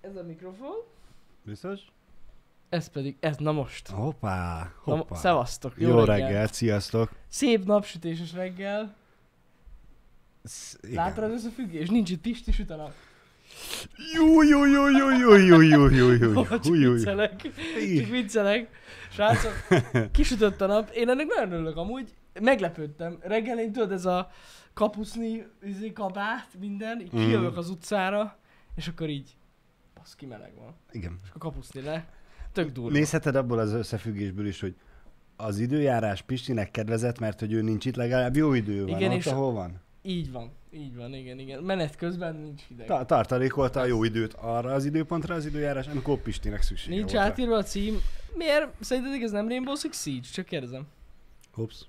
[0.00, 0.74] Ez a mikrofon,
[1.42, 1.80] Biztos?
[2.68, 3.88] ez pedig, ez na most.
[3.88, 5.16] Hoppá, Na, hoppá.
[5.16, 6.28] szevasztok, jó, Jó, reggel.
[6.28, 6.46] reggel.
[6.46, 7.10] sziasztok.
[7.28, 8.94] Szép napsütéses reggel.
[10.44, 10.78] Sz-.
[10.92, 11.88] Látod az összefüggés?
[11.88, 12.92] Nincs itt Pisti, süt a nap.
[14.14, 16.92] Jó, jó, jó, jó, jó, jó, jó, jó, jó, jó, Csak jó, jó.
[16.92, 17.40] viccelek.
[17.96, 18.70] Csak viccelek.
[19.12, 19.52] Srácok,
[20.12, 20.90] kisütött a nap.
[20.90, 22.14] Én ennek nagyon örülök amúgy.
[22.40, 23.16] Meglepődtem.
[23.20, 24.30] Reggelén tudod, ez a
[24.74, 27.00] kapuszni, izé, kabát, minden.
[27.00, 27.22] Így Mhm.
[27.22, 28.36] kijövök az utcára,
[28.74, 29.36] és akkor így,
[30.00, 30.74] baszki meleg van.
[30.90, 31.18] Igen.
[31.22, 32.08] És akkor kapuszni le.
[32.52, 32.90] Tök durva.
[32.90, 34.74] Nézheted abból az összefüggésből is, hogy
[35.36, 39.16] az időjárás Pistinek kedvezett, mert hogy ő nincs itt, legalább jó idő van Igen, ott,
[39.16, 39.80] és- ahol van.
[40.02, 40.50] Így van.
[40.72, 41.62] Így van, igen, igen.
[41.62, 42.86] Menet közben nincs hideg.
[42.86, 47.24] Ta- tartalékolta a jó időt arra az időpontra az időjárás, amikor Pistinek szüksége Nincs volt
[47.24, 47.94] átírva a cím.
[48.34, 48.68] Miért?
[48.80, 50.26] Szerinted ez nem Rainbow Six Siege?
[50.32, 50.86] Csak kérdezem.
[51.52, 51.80] Hops.
[51.80, 51.88] Nem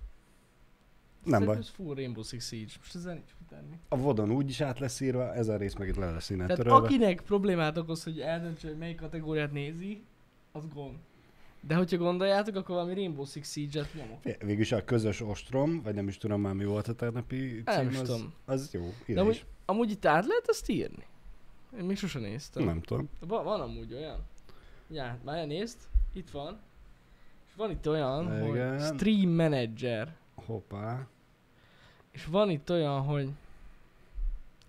[1.23, 1.57] Szerintem baj.
[1.57, 2.71] Ez full Rainbow Six Siege.
[2.79, 3.75] Most ezzel nincs tenni.
[3.89, 6.47] A vodon úgy is át lesz írva, ez a rész meg itt le lesz innen
[6.47, 6.85] Tehát törölve.
[6.85, 10.03] akinek problémát okoz, hogy eldöntse, hogy melyik kategóriát nézi,
[10.51, 10.95] az gond.
[11.67, 14.23] De hogyha gondoljátok, akkor valami Rainbow Six Siege-et nyomok.
[14.23, 17.89] Végülis a közös ostrom, vagy nem is tudom már mi volt a tegnapi Nem cím,
[17.89, 18.33] is az, tudom.
[18.45, 19.45] az jó, De ide amúgy, is.
[19.65, 21.05] amúgy itt át lehet azt írni?
[21.79, 22.63] Én még sose néztem.
[22.63, 23.09] Nem tudom.
[23.19, 24.19] Va- van amúgy olyan.
[24.89, 25.77] Ja, már nézd.
[26.13, 26.59] Itt van.
[27.47, 28.71] És van itt olyan, Igen.
[28.79, 30.15] hogy Stream Manager.
[30.35, 31.07] Hoppá.
[32.11, 33.29] És van itt olyan, hogy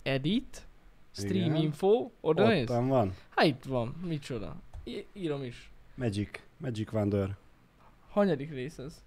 [0.03, 0.67] Edit,
[1.11, 1.57] Stream Igen.
[1.57, 2.71] Info, oda néz?
[2.71, 3.15] Ottan van.
[3.29, 4.57] Hát itt van, micsoda.
[4.85, 5.71] I- írom is.
[5.95, 6.29] Magic.
[6.57, 7.37] Magic Wonder.
[8.09, 9.03] Hanyadik rész ez?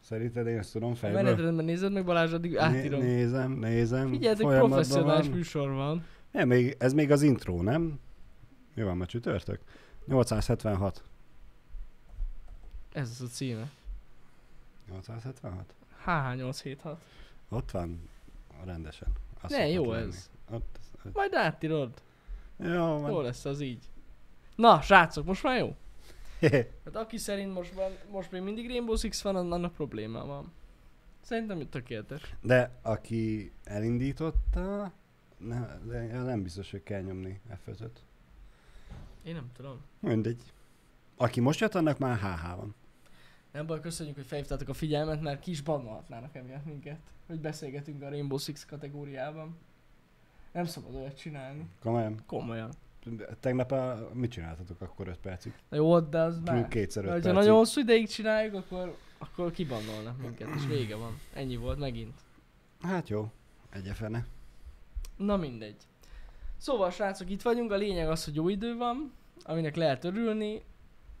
[0.00, 1.22] Szerinted én ezt tudom fejből?
[1.22, 3.00] menetrendben nézed meg Balázs, addig Né- átírom.
[3.00, 4.08] nézem, nézem.
[4.08, 5.36] Figyeljetek, Folyamatban professzionális van.
[5.36, 6.04] műsor van.
[6.30, 8.00] Nem, még, ez még az intro, nem?
[8.74, 9.60] Mi van ma csütörtök?
[10.06, 11.02] 876.
[12.92, 13.70] Ez az a címe.
[14.90, 15.74] 876?
[16.06, 16.96] HH876.
[17.48, 18.08] Ott van
[18.64, 19.08] rendesen.
[19.40, 20.06] Azt Ne, jó lenni.
[20.06, 20.30] ez.
[20.50, 21.14] Ott, ott.
[21.14, 22.02] Majd átírod.
[22.56, 23.10] Jó van.
[23.10, 23.84] Jó lesz az így.
[24.56, 25.76] Na, srácok, most már jó?
[26.84, 30.52] Hát aki szerint most, van, most még mindig Rainbow Six van, annak probléma van.
[31.20, 32.34] Szerintem tökéletes.
[32.40, 34.92] De aki elindította,
[35.38, 37.98] ne, de nem biztos, hogy kell nyomni F5-öt.
[39.24, 39.80] Én nem tudom.
[40.00, 40.42] Mindegy.
[41.16, 42.74] Aki most jött, annak már HH van.
[43.52, 48.02] Nem baj, köszönjük, hogy felhívtátok a figyelmet, mert ki is bannolhatnának emiatt minket, hogy beszélgetünk
[48.02, 49.56] a Rainbow Six kategóriában.
[50.52, 51.66] Nem szabad olyat csinálni.
[51.80, 52.22] Komolyan.
[52.26, 52.70] Komolyan.
[53.40, 55.52] Tegnap a, mit csináltatok akkor 5 percig?
[55.68, 56.68] Na jó, de az Már.
[56.68, 57.32] Kétszer De 5 hogyha percig.
[57.48, 61.18] nagyon hosszú ideig csináljuk, akkor, akkor kibannolnak minket, és vége van.
[61.34, 62.20] Ennyi volt megint.
[62.82, 63.30] Hát jó.
[63.70, 64.26] Egyefene.
[65.16, 65.76] Na mindegy.
[66.56, 70.62] Szóval srácok, itt vagyunk, a lényeg az, hogy jó idő van, aminek lehet örülni,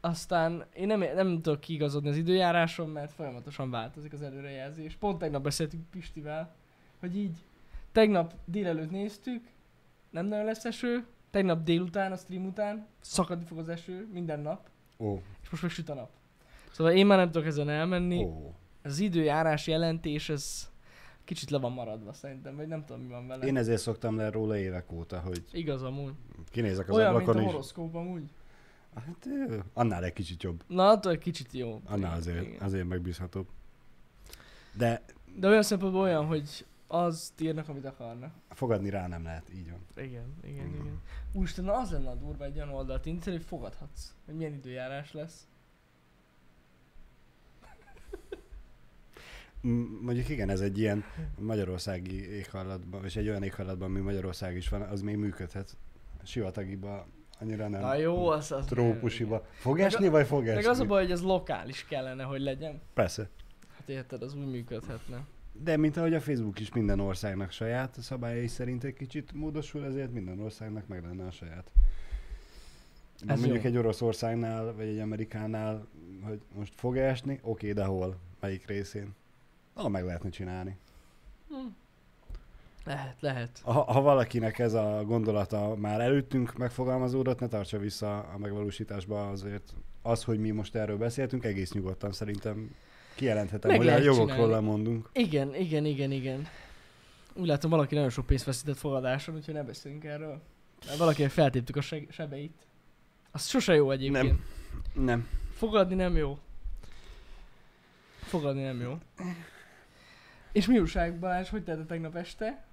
[0.00, 4.94] aztán én nem, nem tudok kiigazodni az időjáráson, mert folyamatosan változik az előrejelzés.
[4.94, 6.54] Pont tegnap beszéltünk Pistivel,
[7.00, 7.36] hogy így
[7.92, 9.44] tegnap délelőtt néztük,
[10.10, 14.68] nem nagyon lesz eső, tegnap délután, a stream után szakadni fog az eső minden nap,
[14.98, 15.20] Ó.
[15.42, 16.10] és most meg süt a nap.
[16.72, 18.24] Szóval én már nem tudok ezen elmenni.
[18.24, 18.54] Ó.
[18.82, 20.70] Az időjárás jelentés, ez
[21.24, 23.46] kicsit le van maradva szerintem, vagy nem tudom mi van vele.
[23.46, 26.12] Én ezért szoktam le róla évek óta, hogy Igaz amúgy.
[26.50, 28.30] kinézek az Olyan, mint a ablakon horoszkóp amúgy.
[29.06, 29.28] Hát
[29.72, 30.62] annál egy kicsit jobb.
[30.66, 31.80] Na, attól egy kicsit jó.
[31.84, 32.60] Annál azért, igen.
[32.60, 33.48] azért megbízhatóbb.
[34.76, 35.02] De
[35.36, 38.32] De olyan szempontból olyan, hogy az írnak, amit akarnak.
[38.50, 40.04] fogadni rá nem lehet, így van.
[40.06, 40.74] Igen, igen, Mm.
[40.74, 41.00] igen.
[41.32, 45.46] Úristen, az lenne a durva egy olyan oldalt indítani, hogy fogadhatsz, hogy milyen időjárás lesz.
[50.00, 51.04] Mondjuk igen, ez egy ilyen
[51.38, 55.76] magyarországi éghajlatban, és egy olyan éghajlatban, ami Magyarország is van, az még működhet.
[56.22, 57.06] Sivatagiba
[57.40, 57.80] annyira nem.
[57.80, 58.66] Na jó, az az.
[58.66, 59.46] Trópusiba.
[59.52, 60.70] Fog Meg esni, vagy fog Meg esni?
[60.70, 62.80] az a baj, hogy ez lokális kellene, hogy legyen.
[62.94, 63.28] Persze.
[63.76, 65.24] Hát érted, az úgy működhetne.
[65.52, 70.12] De mint ahogy a Facebook is minden országnak saját szabályai szerint egy kicsit módosul, ezért
[70.12, 71.70] minden országnak meg lenne a saját.
[73.24, 73.68] De Ez mondjuk jó.
[73.70, 75.86] egy Oroszországnál, vagy egy Amerikánál,
[76.22, 78.16] hogy most fog esni, oké, de hol?
[78.40, 79.14] Melyik részén?
[79.74, 80.76] Ah, meg lehetne csinálni.
[81.48, 81.54] Hm.
[82.88, 83.60] Lehet, lehet.
[83.64, 89.74] Ha, ha valakinek ez a gondolata már előttünk megfogalmazódott, ne tartsa vissza a megvalósításba azért
[90.02, 92.74] az, hogy mi most erről beszéltünk, egész nyugodtan szerintem
[93.14, 95.08] kijelenthetem, Meg hogy a jogokról lemondunk.
[95.12, 96.46] Igen, igen, igen, igen.
[97.34, 100.40] Úgy látom, valaki nagyon sok pénzt veszített fogadáson, úgyhogy ne beszéljünk erről.
[100.98, 102.66] Valakinek feltéptük a seg- sebeit.
[103.30, 104.22] Az sose jó egyébként.
[104.94, 105.04] Nem.
[105.04, 105.28] Nem.
[105.52, 106.38] Fogadni nem jó.
[108.20, 108.98] Fogadni nem jó.
[110.52, 112.66] És mi újság, Balázs, hogy tette tegnap este?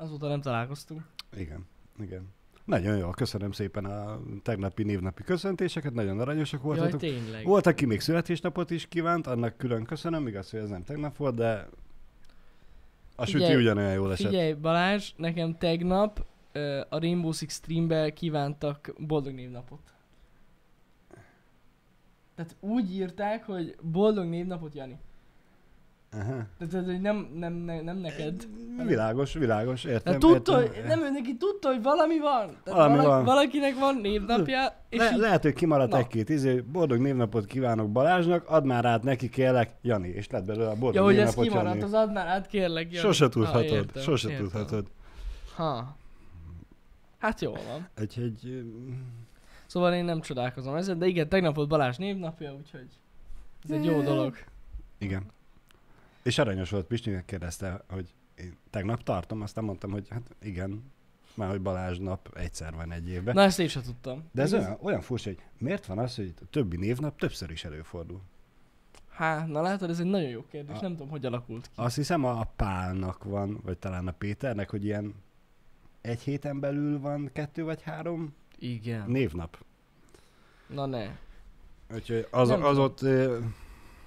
[0.00, 1.02] Azóta nem találkoztunk.
[1.36, 1.66] Igen,
[2.00, 2.28] igen.
[2.64, 7.00] Nagyon jó, köszönöm szépen a tegnapi névnapi köszöntéseket, nagyon aranyosak Jaj, voltatok.
[7.00, 7.44] tényleg.
[7.44, 11.34] Volt, aki még születésnapot is kívánt, annak külön köszönöm, igaz, hogy ez nem tegnap volt,
[11.34, 11.68] de
[13.16, 14.30] a süti Figyelj, ugyanolyan jól esett.
[14.30, 19.94] Figyelj, Balázs, nekem tegnap ö, a Rainbow Six streambe kívántak boldog névnapot.
[22.34, 24.98] Tehát úgy írták, hogy boldog névnapot Jani.
[26.12, 26.46] Aha.
[26.58, 28.48] Tehát ez hogy nem, nem, nem, nem neked.
[28.86, 30.02] Világos, világos, értem.
[30.02, 30.74] Tehát tudta, értem.
[30.80, 32.46] hogy, nem ő neki tudta, hogy valami van.
[32.64, 33.24] Tehát Valami valaki, van.
[33.24, 35.98] Valakinek van névnapja, és Le, így, lehet, hogy kimaradt Na.
[35.98, 40.68] egy-két izé, boldog névnapot kívánok Balázsnak, add már át neki kérlek, Jani, és lett belőle
[40.68, 41.82] a boldog ja, hogy ez névnapot kimaradt, Jani.
[41.82, 42.84] az add már át, kérlek.
[42.84, 42.96] Jani.
[42.96, 44.44] Sose Ha, tudhatod, értem, sose értem.
[44.44, 44.86] tudhatod.
[45.56, 45.96] Ha.
[47.18, 47.88] Hát jól van.
[48.00, 48.64] Úgyhogy
[49.66, 52.86] Szóval én nem csodálkozom ezen, de igen, tegnap volt Balázs névnapja, úgyhogy
[53.64, 54.34] ez egy jó dolog.
[54.98, 55.22] igen.
[56.30, 60.92] És aranyos volt, Pisti megkérdezte, hogy én tegnap tartom, aztán mondtam, hogy hát igen,
[61.34, 63.34] már hogy Balázs nap egyszer van egy évben.
[63.34, 64.24] Na ezt én sem tudtam.
[64.32, 67.64] De ez olyan, olyan furcsa, hogy miért van az, hogy a többi névnap többször is
[67.64, 68.20] előfordul?
[69.10, 71.70] Há, na látod, ez egy nagyon jó kérdés, A- nem tudom, hogy alakult ki.
[71.74, 75.14] Azt hiszem a Pálnak van, vagy talán a Péternek, hogy ilyen
[76.00, 79.10] egy héten belül van kettő vagy három Igen.
[79.10, 79.64] névnap.
[80.66, 81.06] Na ne.
[81.94, 82.84] Úgyhogy az, Nem az tudom.
[82.84, 83.02] ott...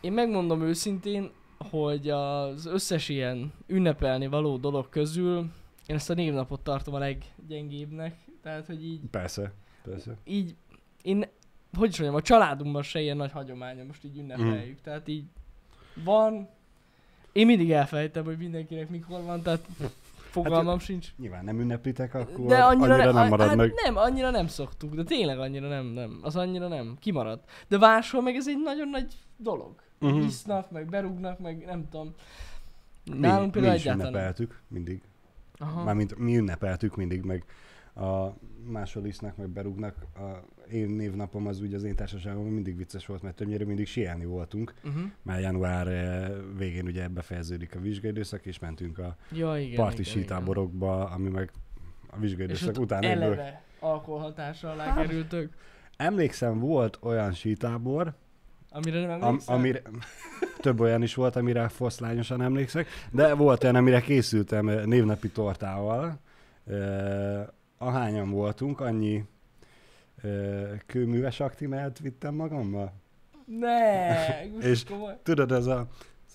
[0.02, 1.32] Én megmondom őszintén,
[1.70, 5.50] hogy az összes ilyen ünnepelni való dolog közül
[5.86, 8.16] én ezt a névnapot tartom a leggyengébbnek.
[8.42, 10.18] Tehát, hogy így, Persze, persze.
[10.24, 10.56] így
[11.02, 11.26] én,
[11.78, 14.80] hogy is mondjam, a családunkban se ilyen nagy hagyománya, most így ünnepeljük.
[14.80, 14.84] Mm.
[14.84, 15.26] Tehát így
[16.04, 16.50] van,
[17.32, 19.68] én mindig elfelejtem, hogy mindenkinek mikor van, tehát
[20.16, 21.14] fogalmam sincs.
[21.18, 23.74] Nyilván nem ünneplitek, akkor De annyira, annyira ne, nem marad hát meg.
[23.84, 26.20] Nem, annyira nem szoktuk, de tényleg annyira nem, nem.
[26.22, 27.50] Az annyira nem, kimaradt.
[27.68, 29.82] De máshol meg ez egy nagyon nagy dolog.
[30.04, 30.12] Mhm.
[30.12, 30.28] Uh-huh.
[30.28, 32.14] Isznak, meg berúgnak, meg nem tudom.
[33.12, 35.02] Mi, Nálunk mi például is egyáltalán ünnepeltük mindig.
[35.58, 35.84] Aha.
[35.84, 37.44] Mármint mi ünnepeltük mindig, meg
[37.96, 38.34] a
[38.68, 39.96] máshol isznak, meg berúgnak.
[40.16, 44.26] A én névnapom az úgy az én társaságom mindig vicces volt, mert többnyire mindig sielni
[44.26, 44.74] voltunk.
[44.84, 45.02] Uh-huh.
[45.22, 50.14] Már január eh, végén ugye befejeződik a vizsgaidőszak, és mentünk a Ja, igen, parti igen,
[50.14, 51.52] sítáborokba, ami meg
[52.10, 53.24] a vizsgaidőszak után egyből.
[53.24, 55.54] eleve alkoholhatásra alá Hát, kerültök,
[55.98, 58.14] Emlékszem, volt olyan sítábor,
[58.74, 59.56] amire nem am, emlékszel?
[59.56, 59.82] amire,
[60.62, 66.20] több olyan is volt, amire foszlányosan emlékszek, de volt olyan, amire készültem eh, névnapi tortával.
[66.68, 67.46] Eh,
[67.78, 69.24] Ahányan voltunk, annyi
[70.24, 72.94] eh, kőműves aktimelt vittem magammal.
[73.46, 75.14] Ne, És- komoly.
[75.24, 75.88] Tudod, ez a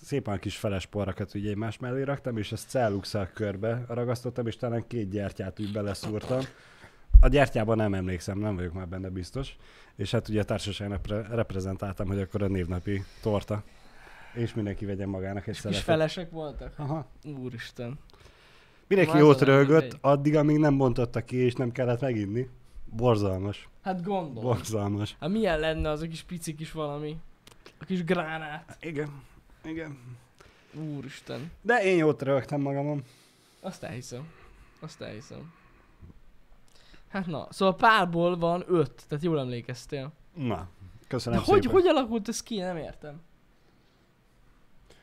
[0.03, 4.83] szépen kis feles porrakat ugye egymás mellé raktam, és ezt celluxal körbe ragasztottam, és talán
[4.87, 6.39] két gyertyát úgy beleszúrtam.
[7.21, 9.55] A gyertyában nem emlékszem, nem vagyok már benne biztos.
[9.95, 13.63] És hát ugye a társaságnak re- reprezentáltam, hogy akkor a névnapi torta.
[14.33, 15.83] És mindenki vegyen magának egy És szeletet.
[15.83, 16.73] felesek voltak?
[16.77, 17.07] Aha.
[17.37, 17.99] Úristen.
[18.87, 22.49] Mindenki Már jót rögött, addig, amíg nem bontotta ki, és nem kellett meginni.
[22.85, 23.69] Borzalmas.
[23.81, 24.43] Hát gondolom.
[24.43, 25.15] Borzalmas.
[25.19, 27.17] Hát milyen lenne az a kis pici kis valami?
[27.79, 28.77] A kis gránát.
[28.81, 29.21] Igen.
[29.63, 29.97] Igen.
[30.73, 31.51] Úristen.
[31.61, 33.03] De én jót rögtem magamon.
[33.61, 34.27] Azt elhiszem.
[34.79, 35.51] Azt elhiszem.
[37.09, 40.11] Hát na, szóval párból van öt, tehát jól emlékeztél.
[40.35, 40.55] Na,
[40.99, 41.71] De köszönöm hogy, szépen.
[41.81, 42.59] hogy alakult ez ki?
[42.59, 43.21] Nem értem.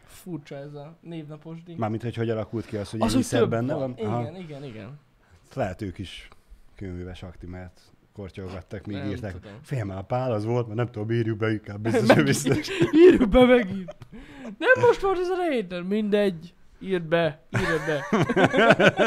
[0.06, 1.74] Furcsa ez a névnapos díj.
[1.74, 3.94] Mármint, hogy hogy alakult ki az, hogy Az, ennyi hogy benne van.
[3.94, 4.06] van?
[4.06, 4.20] Aha.
[4.20, 4.98] Igen, igen, igen.
[5.54, 6.28] Lehet ők is
[6.74, 7.80] kőműves aktimát
[8.12, 9.32] kortyolgattak, még Nem írták.
[9.32, 9.52] tudom.
[9.62, 12.68] Fél a pál az volt, mert nem tudom, írjuk be inkább biztos, hogy biztos.
[12.92, 13.96] Írjuk be megint.
[14.58, 16.54] Nem most volt ez a Raider, mindegy.
[16.80, 18.06] Írd be, írd be.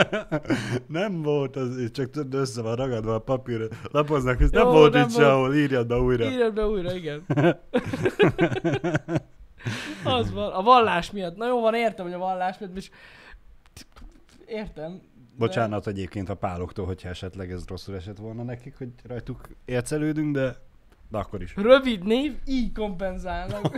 [0.99, 5.13] nem volt az, csak össze van ragadva a papír, lapoznak, és nem volt nem itt
[5.13, 5.25] volt.
[5.25, 6.25] sehol, írjad be újra.
[6.31, 7.25] Írd be újra, igen.
[10.03, 11.35] Az van, a vallás miatt.
[11.37, 12.89] Na jó van, értem, hogy a vallás miatt, és
[14.45, 14.91] értem.
[14.91, 15.01] de-
[15.37, 20.55] Bocsánat egyébként a páloktól, hogyha esetleg ez rosszul esett volna nekik, hogy rajtuk ércelődünk, de,
[21.09, 21.55] de akkor is.
[21.55, 23.75] Rövid név, így kompenzálnak.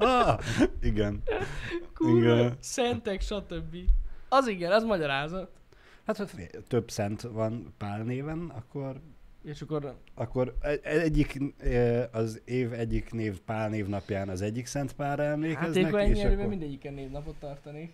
[0.80, 1.22] Igen.
[1.94, 2.56] Kurva, Igen.
[2.60, 3.76] szentek, stb.
[4.28, 5.50] Az igen, az magyarázat.
[6.06, 6.26] Hát, ha
[6.68, 9.00] több szent van pál néven, akkor
[9.44, 14.92] És akkor Akkor egy- egyik, eh, az év egyik név pál névnapján az egyik szent
[14.92, 16.46] pálra hát emlékeznek, akkor és ennyi akkor...
[16.46, 17.92] mindegyiken névnapot tartanék.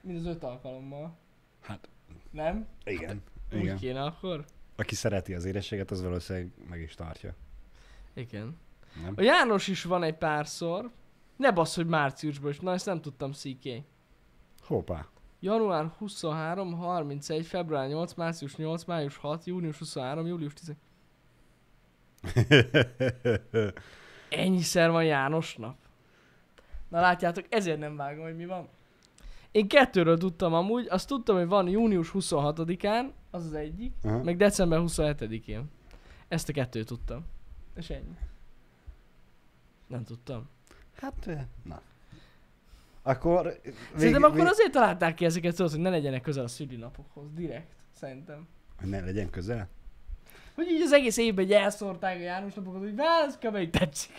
[0.00, 1.16] Mind az öt alkalommal.
[1.60, 1.88] Hát,
[2.30, 2.66] Nem?
[2.84, 3.22] igen.
[3.52, 3.76] Úgy igen.
[3.76, 4.44] kéne akkor?
[4.76, 7.34] Aki szereti az érességet, az valószínűleg meg is tartja.
[8.20, 8.56] Igen.
[9.02, 9.14] Nem?
[9.16, 10.90] A János is van egy párszor.
[11.36, 12.60] Ne bassz, hogy márciusban is.
[12.60, 13.68] Na, ezt nem tudtam, CK.
[14.62, 15.06] Hoppá.
[15.40, 20.74] Január 23, 31, február 8, március 8, május 6, június 23, július 10.
[24.28, 25.76] Ennyiszer van János nap.
[26.88, 28.68] Na látjátok, ezért nem vágom, hogy mi van.
[29.50, 34.22] Én kettőről tudtam amúgy, azt tudtam, hogy van június 26-án, az az egyik, Aha.
[34.22, 35.70] meg december 27-én.
[36.28, 37.24] Ezt a kettőt tudtam.
[37.80, 38.16] És ennyi.
[39.86, 40.48] Nem tudtam.
[40.96, 41.30] Hát,
[41.62, 41.82] na.
[43.02, 43.60] Akkor...
[43.62, 47.72] Vég, Szerintem akkor azért találták ki ezeket, tudod, hogy ne legyenek közel a szülinapokhoz, direkt.
[47.94, 48.48] Szerintem.
[48.78, 49.68] Hogy ne legyen közel.
[50.54, 54.12] Hogy így az egész évben így elszórták a János napokat, hogy válasz, amelyik tetszik.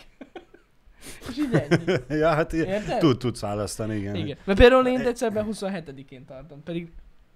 [1.28, 1.98] És így ennyi.
[2.20, 2.54] ja, hát
[2.98, 4.14] tud, tudsz választani, igen.
[4.14, 4.38] Igen.
[4.44, 6.92] Mert például én december 27-én tartom, pedig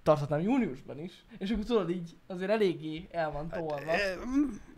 [0.07, 3.93] tarthatnám júniusban is, és akkor tudod így, azért eléggé el van tolva.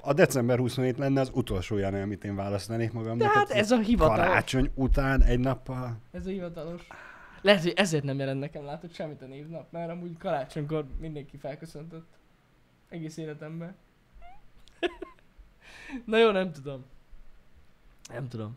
[0.01, 3.27] A december 27 lenne az utolsó olyan, amit én választanék magamnak.
[3.27, 4.27] De hát ez a hivatalos.
[4.27, 5.97] Karácsony után egy nappal.
[6.11, 6.87] Ez a hivatalos.
[7.43, 12.09] Lehet, hogy ezért nem jelent nekem látod semmit a névnap, mert amúgy karácsonykor mindenki felköszöntött.
[12.89, 13.77] Egész életemben.
[16.05, 16.85] Na jó, nem tudom.
[18.13, 18.57] Nem tudom.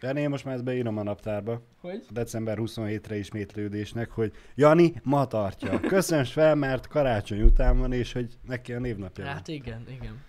[0.00, 2.04] De én most már ezt beírom a naptárba, Hogy?
[2.08, 5.80] a december 27-re ismétlődésnek, hogy Jani ma tartja.
[5.80, 9.32] Köszönös fel, mert karácsony után van, és hogy neki a névnapja van.
[9.32, 10.22] Hát igen, igen.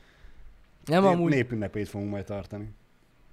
[0.86, 1.29] Nem Nép- amúgy...
[1.31, 2.74] Népünnepét fogunk majd tartani.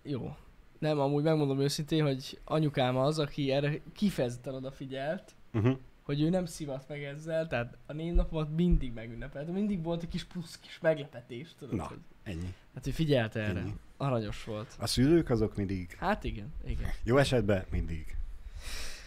[0.03, 0.35] Jó.
[0.79, 5.77] Nem, amúgy megmondom őszintén, hogy anyukám az, aki erre kifejezetten odafigyelt, Uh-huh.
[6.03, 9.53] hogy ő nem szivat meg ezzel, tehát a névnapomat mindig megünnepelt.
[9.53, 11.75] Mindig volt egy kis plusz, kis meglepetés, tudod?
[11.77, 11.85] Na.
[11.87, 11.99] Hogy,
[12.29, 12.55] Ennyi.
[12.75, 13.59] hát ő figyelt erre.
[13.61, 13.75] Ennyi.
[13.97, 14.75] Aranyos volt.
[14.79, 16.91] A szülők azok mindig, Hát igen, igen.
[17.03, 18.17] jó esetben mindig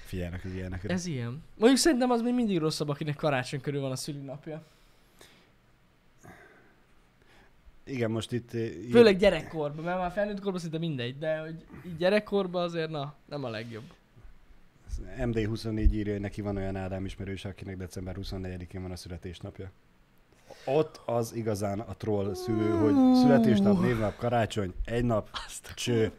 [0.06, 0.94] figyelnek az ilyenekre.
[0.94, 1.44] Ez ilyen.
[1.58, 4.64] Mondjuk szerintem az még mindig rosszabb, akinek karácsony körül van a szülinapja.
[7.84, 8.54] Igen, most itt...
[8.54, 13.16] eh, Főleg gyerekkorban, mert már felnőtt korban szinte mindegy, de hogy így gyerekkorban azért na,
[13.26, 13.84] nem a legjobb.
[15.18, 19.72] MD24 írja, hogy neki van olyan Ádám ismerős, akinek december 24-én van a születésnapja.
[20.66, 25.30] Ott az igazán a troll szülő, hogy születésnap, névnap, karácsony, egy nap,
[25.76, 26.12] cső.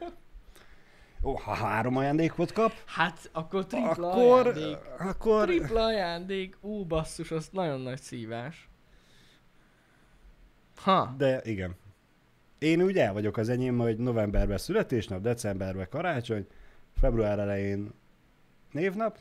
[1.23, 4.77] Ó, ha három ajándékot kap, Hát akkor tripla akkor, ajándék.
[4.99, 8.69] akkor Tripla ajándék, ú basszus, az nagyon nagy szívás.
[10.77, 11.77] Ha, De igen.
[12.59, 16.47] Én úgy el vagyok az enyém, hogy novemberben születésnap, decemberben karácsony,
[16.97, 17.93] február elején
[18.71, 19.19] névnap,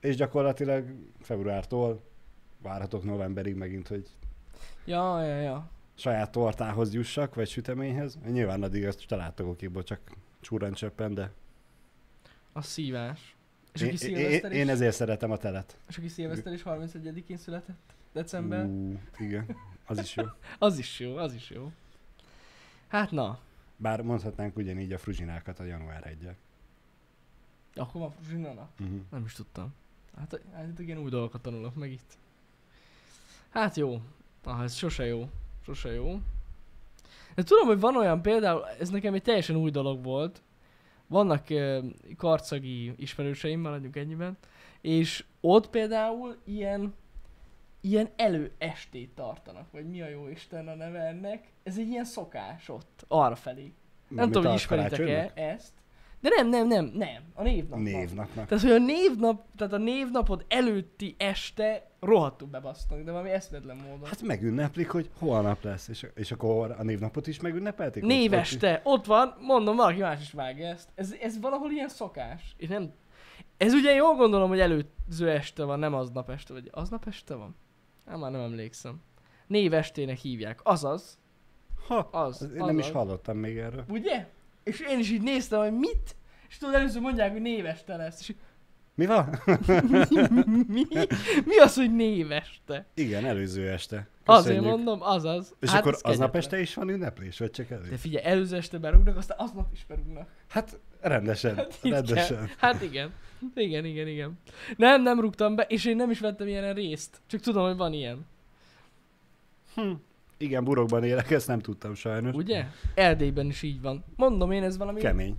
[0.00, 0.84] és gyakorlatilag
[1.20, 2.02] februártól
[2.62, 4.06] várhatok novemberig megint, hogy
[4.84, 5.70] ja, ja, ja.
[5.94, 8.18] saját tortához jussak, vagy süteményhez.
[8.26, 10.00] Nyilván addig ezt családtagokból csak
[10.40, 11.30] csúran csöppen, de
[12.52, 13.34] A szívás.
[13.72, 15.78] És én, aki én, is, én ezért szeretem a telet.
[15.88, 18.64] és aki szilveszter is 31-én született, december.
[18.64, 20.24] Ú, igen, az is jó.
[20.58, 21.72] Az is jó, az is jó.
[22.88, 23.38] Hát na,
[23.76, 26.28] Bár mondhatnánk ugyanígy a fruzsinákat a január 1
[27.74, 28.68] akkor van Fruzsinana.
[28.80, 29.00] uh-huh.
[29.10, 29.74] Nem is tudtam.
[30.16, 32.16] Hát, hát ilyen új dolgokat tanulok meg itt.
[33.50, 34.00] Hát jó.
[34.44, 35.28] Ah, ez sose jó.
[35.64, 36.18] Sose jó.
[37.34, 40.42] De tudom, hogy van olyan például, ez nekem egy teljesen új dolog volt.
[41.06, 41.84] Vannak uh,
[42.16, 44.36] karcagi ismerőseim, maradjunk ennyiben,
[44.80, 46.94] és ott például ilyen
[47.84, 51.48] ilyen előestét tartanak, vagy mi a jó Isten a neve ennek.
[51.62, 53.72] Ez egy ilyen szokás ott, arra felé.
[54.08, 55.72] Nem tudom, hogy ismeritek-e ezt.
[56.24, 57.22] De nem, nem, nem, nem.
[57.34, 57.78] A névnapnak.
[57.80, 58.46] Névnapnak.
[58.46, 64.04] Tehát, hogy a névnap, tehát a névnapod előtti este rohadtul bebasztanak, de valami eszméletlen módon.
[64.08, 68.02] Hát megünneplik, hogy holnap lesz, és, és akkor a névnapot is megünnepelték?
[68.02, 70.88] Ott- Néveste, ott van, mondom, valaki más is vágja ezt.
[70.94, 72.54] Ez, ez valahol ilyen szokás.
[72.56, 72.92] És nem...
[73.56, 77.56] Ez ugye jól gondolom, hogy előző este van, nem aznap este, vagy aznap este van?
[78.06, 79.02] Nem, már nem emlékszem.
[79.46, 80.60] Névestének hívják.
[80.62, 81.18] Azaz.
[81.88, 83.84] ott- Ha, Az, az, nem is hallottam még erről.
[83.88, 84.26] Ugye?
[84.64, 86.16] És én is így néztem, hogy mit?
[86.48, 88.20] És tudod, először mondják, hogy néveste lesz.
[88.20, 88.34] És
[88.94, 89.40] Mi van?
[90.68, 90.86] mi?
[91.44, 92.86] Mi az, hogy néveste?
[92.94, 94.08] Igen, előző este.
[94.24, 94.76] Azért Köszönjük.
[94.76, 95.54] mondom, azaz.
[95.60, 97.88] És Hát akkor aznap este is van ünneplés, vagy csak elő?
[97.88, 100.28] De figyelj, előző este berúgnak, aztán aznap is berúgnak.
[100.48, 102.50] Hát rendesen, Hát rendesen.
[102.58, 103.12] Hát igen.
[103.54, 104.38] Igen, igen, igen.
[104.76, 107.20] Nem, nem rúgtam be, és én nem is vettem ilyen részt.
[107.26, 108.26] Csak tudom, hogy van ilyen.
[109.74, 109.92] Hm.
[110.44, 112.34] Igen, burokban élek, ezt nem tudtam sajnos.
[112.34, 112.64] Ugye?
[112.94, 114.04] Erdélyben is így van.
[114.16, 115.00] Mondom én, ez valami...
[115.00, 115.36] Kemény.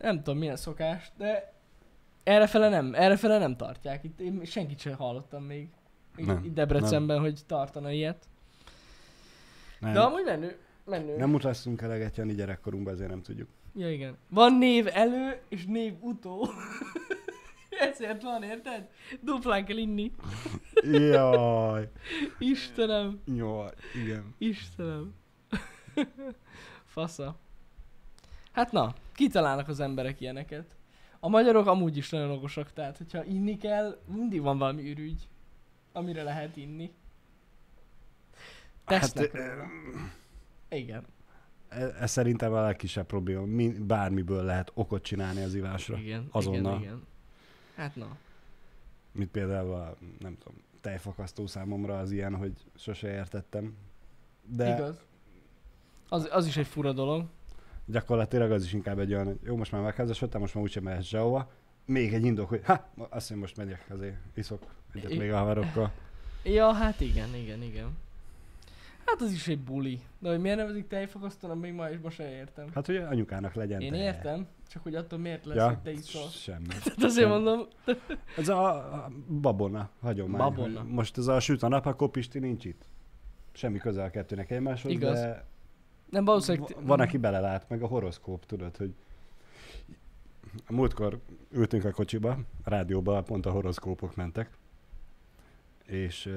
[0.00, 1.52] Nem tudom milyen szokás, de
[2.22, 4.04] errefele nem, errefele nem tartják.
[4.04, 5.68] Itt én senkit sem hallottam még.
[6.16, 8.24] Itt, Nem, itt Debrecenben, hogy tartana ilyet.
[9.80, 10.56] Nem, De amúgy menő.
[10.84, 11.16] Menő.
[11.16, 13.48] nem utaztunk eleget Jani gyerekkorunkban, ezért nem tudjuk.
[13.74, 14.16] Ja, igen.
[14.28, 16.48] Van név elő és név utó.
[17.80, 18.88] Ezért van, érted?
[19.20, 20.12] Duplán kell inni.
[20.82, 21.90] Jaj,
[22.38, 23.70] Istenem, jaj,
[24.02, 24.34] igen.
[24.38, 25.14] Istenem.
[26.94, 27.36] Fasza.
[28.52, 30.76] Hát na, kitalálnak az emberek ilyeneket.
[31.20, 35.28] A magyarok amúgy is nagyon okosak, tehát hogyha inni kell, mindig van valami ürügy,
[35.92, 36.92] amire lehet inni.
[38.84, 39.66] Tesznek Hát, róla.
[40.70, 41.04] Igen,
[41.68, 43.44] Ez, ez szerintem a legkisebb probléma.
[43.44, 45.96] Mi, bármiből lehet okot csinálni az ivásra.
[45.98, 46.60] igen, azonnal.
[46.78, 47.02] igen, igen.
[47.76, 48.16] Hát na.
[49.12, 53.76] Mint például a, nem tudom, tejfakasztó számomra az ilyen, hogy sose értettem.
[54.44, 54.74] De.
[54.74, 55.00] Igaz.
[56.08, 57.24] Az, az is egy fura dolog.
[57.84, 61.04] gyakorlatilag az is inkább egy olyan, hogy jó, most már megházasodtam, most már úgysem mehetsz
[61.06, 61.50] sehova.
[61.84, 64.62] Még egy indok, hogy ha, azt én most megyek azért, iszok
[64.94, 65.92] egyet I- még a haverokkal.
[66.44, 67.96] Ja, hát igen, igen, igen.
[69.06, 70.00] Hát az is egy buli.
[70.18, 72.66] De hogy miért nevezik tejfakasztónak, még ma is ma se értem.
[72.74, 74.04] Hát, hogy anyukának legyen Én teje.
[74.04, 76.28] értem, csak hogy attól miért lesz, Ja, hogy te iszol.
[76.28, 76.66] semmi.
[76.84, 77.66] Tehát azért mondom,
[78.36, 80.38] Ez a, a babona hagyomány.
[80.40, 80.82] Babona.
[80.82, 82.84] Most ez a süt a nap, akkor Pisti nincs itt.
[83.52, 85.20] Semmi köze a kettőnek egymáshoz, Igaz.
[85.20, 85.44] de
[86.10, 86.68] nem valószínűleg...
[86.68, 88.94] v- van, aki belelát, meg a horoszkóp, tudod, hogy
[90.66, 91.20] a múltkor
[91.50, 92.30] ültünk a kocsiba,
[92.64, 94.50] a rádióba pont a horoszkópok mentek,
[95.84, 96.32] és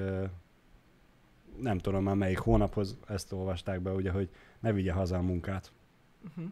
[1.60, 4.28] nem tudom már melyik hónaphoz ezt olvasták be, ugye, hogy
[4.60, 5.72] ne vigye haza a munkát
[6.28, 6.44] Uh-huh.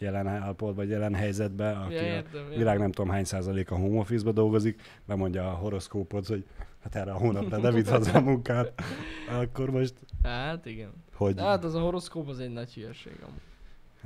[0.00, 2.58] Jelen állapot, vagy jelen helyzetben, aki Ja, a értem, értem.
[2.58, 6.44] világ nem tudom hány százalék a home office dolgozik, bemondja a horoszkópot, hogy
[6.82, 8.82] hát erre a hónapra ne vidd haza a munkát,
[9.30, 10.90] akkor most Hát igen.
[11.14, 11.34] hogy...
[11.34, 13.40] De hát az a horoszkóp az egy nagy hülyeség amúgy.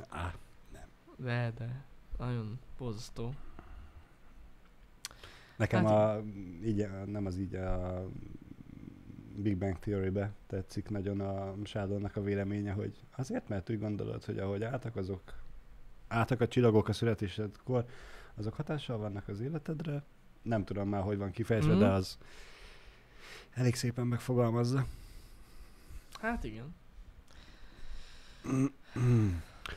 [0.09, 0.33] Á,
[1.17, 1.83] De, de.
[2.17, 3.33] Nagyon borzasztó.
[5.57, 6.23] nekem Hát- a,
[6.65, 8.03] így, nem az így a
[9.37, 14.37] Big Bang Theory-be tetszik nagyon a Sheldonnak a véleménye, hogy azért, mert úgy gondolod, hogy
[14.39, 15.21] ahogy álltak azok,
[16.07, 17.85] álltak a csillagok a születésedkor,
[18.35, 20.03] azok hatással vannak az életedre.
[20.41, 21.79] Nem tudom már, hogy van kifejezve, Mhm.
[21.81, 22.17] de az
[23.53, 24.85] elég szépen megfogalmazza.
[26.21, 26.75] Hát igen.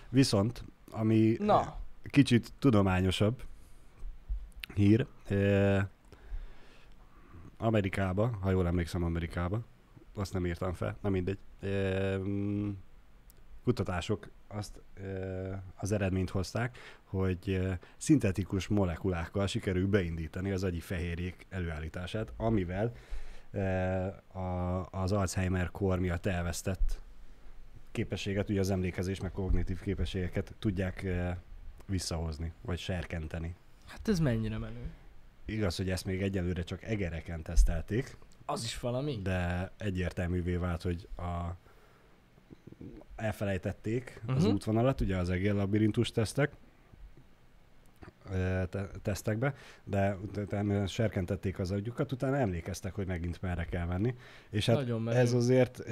[0.09, 3.43] Viszont, ami Na, kicsit tudományosabb
[4.75, 5.85] hír, eh,
[7.57, 9.61] Amerikába, ha jól emlékszem Amerikába,
[10.15, 12.71] azt nem írtam fel, na mindegy, eh, mm,
[13.65, 14.81] kutatások azt
[15.77, 17.61] az eredményt hozták, hogy
[17.97, 22.93] szintetikus molekulákkal sikerül beindítani az agyi fehérjék előállítását, amivel
[24.91, 27.01] az Alzheimer-kor miatt elvesztett
[27.93, 31.07] képességet, ugye az emlékezés, meg kognitív képességeket tudják
[31.87, 33.55] visszahozni, vagy serkenteni.
[33.87, 34.91] hát ez mennyire menő.
[35.45, 39.19] Igaz, hogy ezt még egyelőre csak egereken tesztelték, Az is valami.
[39.23, 41.57] de egyértelművé vált, hogy a
[43.17, 44.37] elfelejtették uh-huh.
[44.37, 44.53] az Mhm.
[44.53, 46.53] útvonalat, ugye az egér labirintus tesztek,
[48.71, 54.15] te- tesztekbe, de utána serkentették az agyukat, utána emlékeztek, hogy megint merre kell menni.
[54.51, 55.83] És hát Nagyon ez azért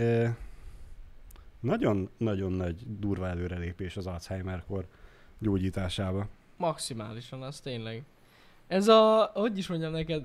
[1.60, 4.86] nagyon-nagyon nagy durva előrelépés az Alzheimer-kor
[5.38, 6.28] gyógyításába.
[6.56, 8.02] Maximálisan, az tényleg.
[8.66, 10.24] Ez a, hogy is mondjam neked,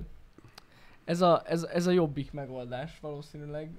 [1.04, 3.72] ez a, ez, ez a jobbik megoldás valószínűleg.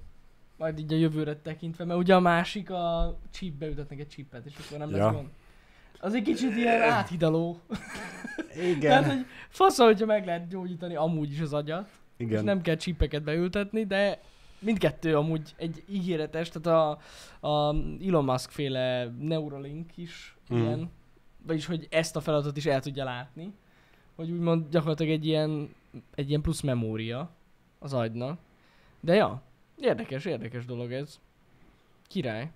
[0.57, 4.55] Majd így a jövőre tekintve, mert ugye a másik a chipbe ütetnek egy chipet, és
[4.67, 5.12] akkor nem lesz Ja.
[5.12, 5.29] gond.
[6.01, 7.61] Az egy kicsit ilyen áthidaló.
[8.57, 12.38] Igen, Tehát, hogy fasz, hogyha meg lehet gyógyítani amúgy is az agyat, igen.
[12.38, 14.21] és nem kell csipeket beültetni, de
[14.59, 16.91] mindkettő amúgy egy ígéretes, tehát a,
[17.49, 17.75] a
[18.07, 20.57] Elon Musk féle Neuralink is mm.
[20.57, 20.91] ilyen,
[21.47, 23.53] vagyis hogy ezt a feladatot is el tudja látni,
[24.15, 25.75] hogy úgymond gyakorlatilag egy ilyen,
[26.15, 27.31] egy ilyen plusz memória
[27.79, 28.38] az agynak.
[29.01, 29.43] De ja,
[29.85, 31.21] érdekes, érdekes dolog ez.
[32.07, 32.51] Király.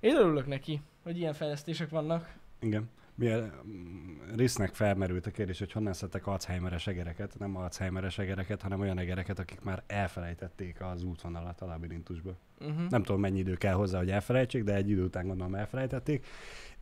[0.00, 2.34] Én örülök neki, hogy ilyen fejlesztések vannak.
[2.60, 2.90] Igen.
[3.14, 8.80] Milyen mm, Risznek felmerült a kérdés, hogy honnan szedtek Alzheimeres egereket, nem Alzheimeres egereket, hanem
[8.80, 12.36] olyan egereket, akik már elfelejtették az útvonalat a labirintusba.
[12.60, 12.88] Uh-huh.
[12.88, 16.26] Nem tudom, mennyi idő kell hozzá, hogy elfelejtsék, de egy idő után gondolom elfelejtették.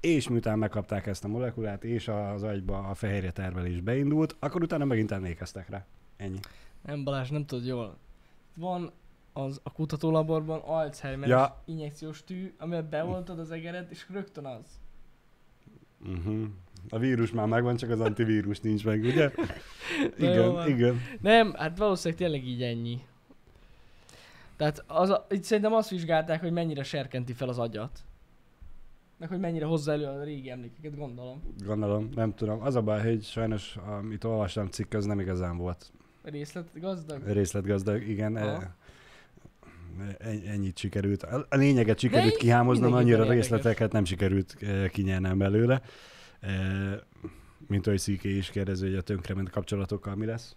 [0.01, 4.85] És miután megkapták ezt a molekulát, és az agyba a fehérje termelés beindult, akkor utána
[4.85, 5.87] megint emlékeztek rá.
[6.17, 6.39] Ennyi.
[6.83, 7.97] Nem Balázs, nem tudod jól.
[8.57, 8.93] Van
[9.39, 11.63] az a kutatólaborban Alzheimer Ja.
[11.65, 14.81] injekciós tű, amivel beoltod az egeret, és rögtön az.
[16.07, 16.45] Uh-huh.
[16.89, 19.31] A vírus már megvan, csak az antivírus nincs meg, ugye?
[20.19, 21.01] Igen, igen.
[21.21, 23.01] Nem, hát valószínűleg tényleg így ennyi.
[24.57, 27.99] Tehát az a, itt szerintem azt vizsgálták, hogy mennyire serkenti fel az agyat.
[29.17, 31.43] Meg hogy mennyire hozza elő a régi emlékeket, gondolom.
[31.65, 32.63] Gondolom, nem tudom.
[32.63, 37.27] Az a baj, hogy sajnos, amit olvastam cikk, az nem igazán volt Részletgazdag?
[37.27, 38.37] részletgazdag, igen.
[38.37, 38.63] Aha.
[38.63, 38.77] e-
[40.47, 41.23] Ennyit sikerült.
[41.23, 45.83] A lényeget sikerült De kihámoznom, annyira részleteket nem sikerült eh, kinyernem belőle.
[46.41, 46.99] Eh,
[47.67, 50.57] Mint ahogy Sziké is kérdező, hogy a tönkrement kapcsolatokkal mi lesz.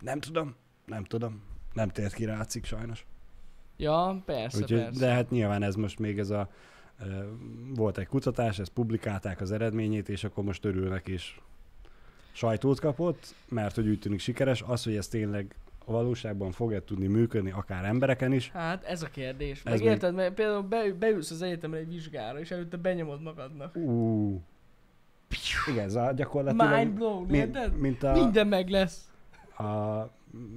[0.00, 0.54] Nem tudom,
[0.86, 1.42] nem tudom.
[1.72, 3.06] Nem tért ki rá cikk sajnos.
[3.76, 5.00] Ja, persze, Úgyhogy, persze.
[5.00, 6.50] de hát nyilván ez most még ez a
[7.74, 11.40] volt egy kutatás, ezt publikálták az eredményét, és akkor most örülnek és
[12.32, 14.62] sajtót kapott, mert hogy úgy tűnik sikeres.
[14.62, 15.54] Az, hogy ez tényleg
[15.88, 19.58] a valóságban fog-e tudni működni, akár embereken is, Hát ez a kérdés.
[19.58, 23.22] Ez Meg még- érted, mert például be, beülsz az egyetemre egy vizsgára, és előtte benyomod
[23.22, 23.76] magadnak.
[23.76, 24.40] Ú.
[25.70, 26.74] Igen, ez a gyakorlatilag...
[26.76, 27.76] Mind blown, mi- érted?
[27.78, 29.08] mint a, Minden meg lesz.
[29.58, 29.64] a,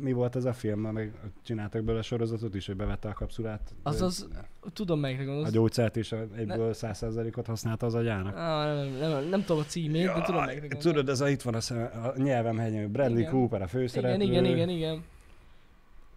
[0.02, 1.14] mi volt ez a film, meg
[1.44, 3.74] csináltak belőle sorozatot is, hogy bevette a kapszulát.
[3.84, 4.28] Azaz,
[4.74, 5.52] tudom melyikre A gondolsz.
[5.52, 8.36] gyógyszert és a- egyből 100%-ot használta az agyának.
[8.36, 10.84] Ah, nem, nem, nem, nem, tudom a címét, de tudom melyikre gondolsz.
[10.84, 13.32] Tudod, ez a, itt van a, szem, a nyelvem hegyem, Bradley Igen.
[13.32, 14.24] Cooper a főszereplő.
[14.24, 15.04] Igen, igen, igen, igen.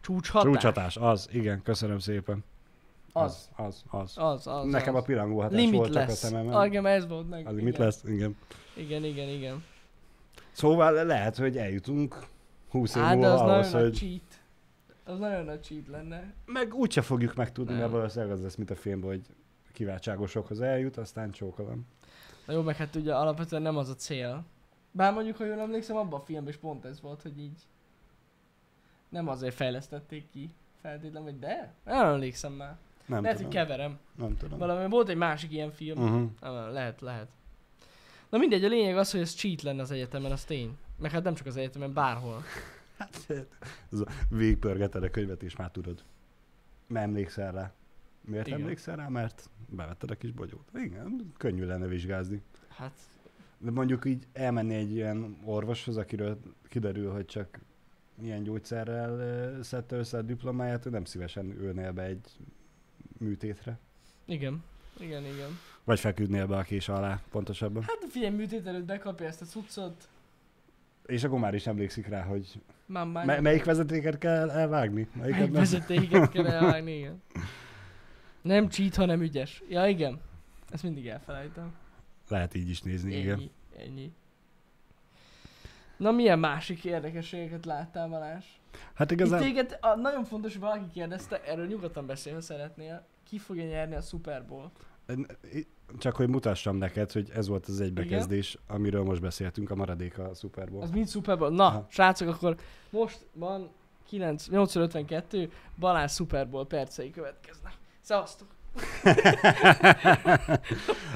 [0.02, 0.52] Csúcshatás.
[0.52, 2.44] Csúcshatás, az, igen, köszönöm szépen.
[3.12, 3.48] Az.
[3.56, 4.12] Az, az.
[4.16, 5.02] Az, az, Nekem az.
[5.02, 6.18] a pirangó hatás Limit volt csak a lesz.
[6.18, 6.66] szememben.
[6.66, 7.46] Igen, ez volt meg.
[7.46, 8.02] Az mit lesz?
[8.04, 8.36] Igen.
[8.76, 9.64] Igen, igen, igen.
[10.52, 12.26] Szóval lehet, hogy eljutunk
[12.70, 13.94] 20 év Á, múlva az ahhoz, hogy...
[13.94, 14.40] cheat.
[15.04, 16.32] Az nagyon nagy cheat lenne.
[16.46, 19.22] Meg úgyse fogjuk megtudni, mert valószínűleg az lesz, mint a filmben, hogy
[19.72, 21.86] kiváltságosokhoz eljut, aztán csókolom.
[22.46, 24.44] Na jó, meg hát ugye alapvetően nem az a cél.
[24.90, 27.58] Bár mondjuk, ha jól emlékszem, abban a filmben is pont ez volt, hogy így
[29.12, 31.74] nem azért fejlesztették ki feltétlenül, vagy de?
[31.84, 32.76] Nem emlékszem már.
[33.06, 33.52] Nem lehet, tudom.
[33.52, 33.98] hogy keverem.
[34.16, 34.58] Nem tudom.
[34.58, 36.02] Valami volt egy másik ilyen film.
[36.02, 36.30] Uh-huh.
[36.40, 37.28] Nem, lehet, lehet.
[38.28, 40.76] Na mindegy, a lényeg az, hogy ez cheat lenne az egyetemen, az tény.
[40.98, 42.42] Meg hát nem csak az egyetemen, bárhol.
[42.98, 43.30] Hát,
[43.92, 46.02] ez a végpörgeted a könyvet, és már tudod.
[46.86, 47.72] Nem emlékszel rá.
[48.20, 48.60] Miért Igen.
[48.60, 49.08] emlékszel rá?
[49.08, 50.68] Mert bevetted a kis bogyót.
[50.74, 52.42] Igen, könnyű lenne vizsgázni.
[52.68, 52.92] Hát,
[53.58, 57.60] De mondjuk így elmenni egy ilyen orvoshoz, akiről kiderül, hogy csak
[58.22, 62.26] ilyen gyógyszerrel szedte össze a diplomáját, ő nem szívesen ülnél be egy
[63.18, 63.78] műtétre.
[64.24, 64.64] igen.
[65.00, 65.58] Igen, igen.
[65.84, 67.82] Vagy feküdnél be a kés alá, pontosabban.
[67.82, 70.08] Hát figyelj, műtét előtt bekapja ezt a cuccot.
[71.06, 75.08] És akkor már is emlékszik rá, hogy már me- melyik vezetéket kell elvágni.
[75.14, 75.60] Melyiket Melyik nem.
[75.60, 77.22] vezetéket kell elvágni, igen.
[78.42, 79.62] Nem cheat, hanem ügyes.
[79.68, 80.20] Ja, igen.
[80.70, 81.74] Ezt mindig elfelejtem.
[82.28, 83.38] Lehet így is nézni, igen.
[83.38, 83.50] Ennyi,
[83.86, 84.12] ennyi.
[86.02, 88.44] Na milyen másik érdekességeket láttál Balázs?
[88.94, 89.40] Hát Itt igazán...
[89.40, 93.06] téged, a, nagyon fontos, hogy valaki kérdezte, erről nyugodtan beszél, ha szeretnél.
[93.24, 94.70] Ki fogja nyerni a Super Bowl?
[95.98, 100.34] Csak hogy mutassam neked, hogy ez volt az egybekezdés, amiről most beszéltünk, a maradék a
[100.34, 100.82] Super Bowl.
[100.82, 101.50] Az mind Super Bowl.
[101.50, 101.86] Na, Aha.
[101.90, 102.56] srácok, akkor
[102.90, 103.70] most van
[104.08, 107.72] 9, 852, Balázs Super Bowl percei következnek.
[108.00, 108.48] Szevasztok!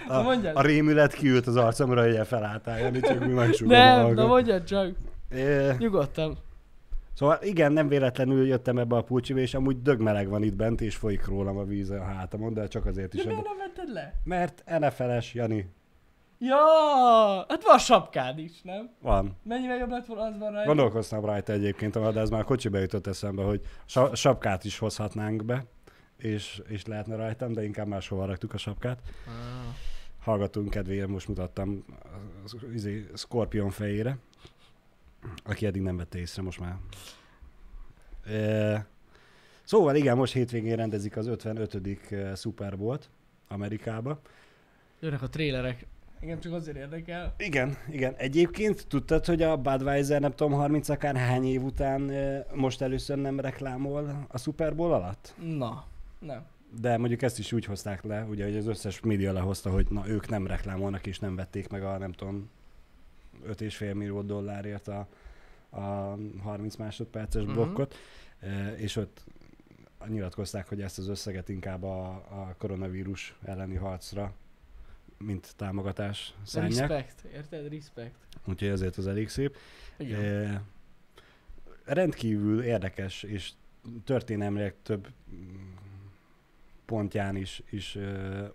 [0.09, 0.57] Mondjad.
[0.57, 4.91] A rémület kiült az arcomra, hogy felálltál, Jani, csak mi megsugom Nem, na mondjad csak.
[5.35, 6.37] É, Nyugodtan.
[7.15, 10.97] Szóval igen, nem véletlenül jöttem ebbe a pulcsibe, és amúgy dögmeleg van itt bent, és
[10.97, 13.25] folyik rólam a víz a hátamon, de csak azért De is.
[13.25, 13.49] miért Ebbe...
[13.49, 14.15] nem vetted le?
[14.25, 15.71] Mert NFL-es, Jani,
[16.39, 16.57] Ja,
[17.49, 18.91] hát van sapkád is, nem?
[19.03, 19.37] van.
[19.43, 20.67] Mennyivel jobb lett volna az van rajta?
[20.67, 25.45] Gondolkoztam rajta egyébként, de ez már a kocsiba jutott eszembe, hogy sa- sapkát is hozhatnánk
[25.45, 25.65] be,
[26.17, 29.01] és, és lehetne rajtam, de inkább máshova raktuk a sapkát.
[29.27, 29.75] Ah.
[30.21, 31.85] hallgatónk kedvéért most mutattam
[32.45, 34.19] az izé, Scorpion fejére,
[35.45, 36.77] aki eddig nem vette észre most már.
[38.27, 38.87] E,
[39.65, 41.81] szóval igen, most hétvégén rendezik az 55.
[42.11, 43.11] eh, Super Bowl-t
[43.49, 44.21] Amerikába.
[45.01, 45.87] Jönnek a trélerek.
[46.21, 47.35] Engem csak azért érdekel.
[47.39, 48.15] Igen, igen.
[48.15, 53.17] Egyébként tudtad, hogy a Budweiser nem tudom 30 akár hány év után eh, most először
[53.17, 55.35] nem reklámol a Super Bowl alatt?
[55.41, 55.85] Na,
[56.19, 56.47] nem.
[56.81, 60.09] De mondjuk ezt is úgy hozták le, ugye, hogy az összes média lehozta, hogy na
[60.09, 62.51] ők nem reklámolnak és nem vették meg a nem tudom
[63.47, 65.09] 5,5 millió dollárért a,
[65.71, 67.53] a 30 másodperces Mhm.
[67.53, 67.95] blokkot,
[68.77, 69.25] és ott
[70.09, 74.33] nyilatkozták, hogy ezt az összeget inkább a, a koronavírus elleni harcra,
[75.19, 76.89] mint támogatás szánják.
[76.89, 77.69] Respect, érted?
[77.73, 78.15] Respect.
[78.45, 79.57] Úgyhogy ezért az elég szép.
[79.97, 80.21] Igen.
[80.25, 80.63] E,
[81.85, 83.51] rendkívül érdekes, és
[84.05, 85.09] történelmileg több
[86.87, 87.99] pontján is, is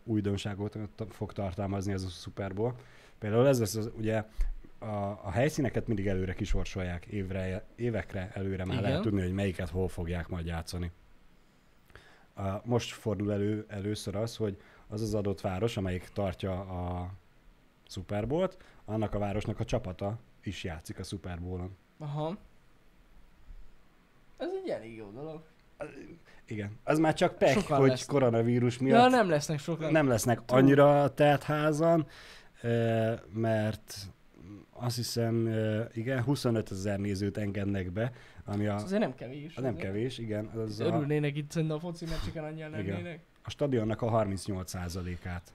[0.03, 0.77] újdonságot
[1.09, 2.75] fog tartalmazni ez a Super Bowl.
[3.19, 4.23] Például ez lesz, az, ugye
[4.79, 8.89] a, a helyszíneket mindig előre kisorsolják, évre, évekre előre már Igen.
[8.89, 10.91] lehet tudni, hogy melyiket hol fogják majd játszani.
[12.33, 17.11] A, most fordul elő először az, hogy az az adott város, amelyik tartja a
[17.87, 21.75] Super Bowl-t, annak a városnak a csapata is játszik a Super Bowl-on.
[21.97, 22.37] Aha.
[24.37, 25.43] Ez egy elég jó dolog.
[26.45, 26.79] Igen.
[26.83, 28.07] Az már csak pek, Sokan hogy lesznek.
[28.07, 29.91] koronavírus Ja, miatt nem lesznek sokan.
[29.91, 32.07] nem lesznek annyira telt házan,
[33.33, 33.95] mert
[34.69, 35.49] azt hiszem,
[35.93, 38.11] igen, 25 ezer nézőt engednek be,
[38.45, 39.55] ami a, Ez azért nem kevés.
[39.57, 39.85] a nem azért.
[39.85, 43.19] kevés, igen, az a, Örülnének itt szerintem a foci meccseken annyian lennének.
[43.43, 45.53] a stadionnak a 38%-át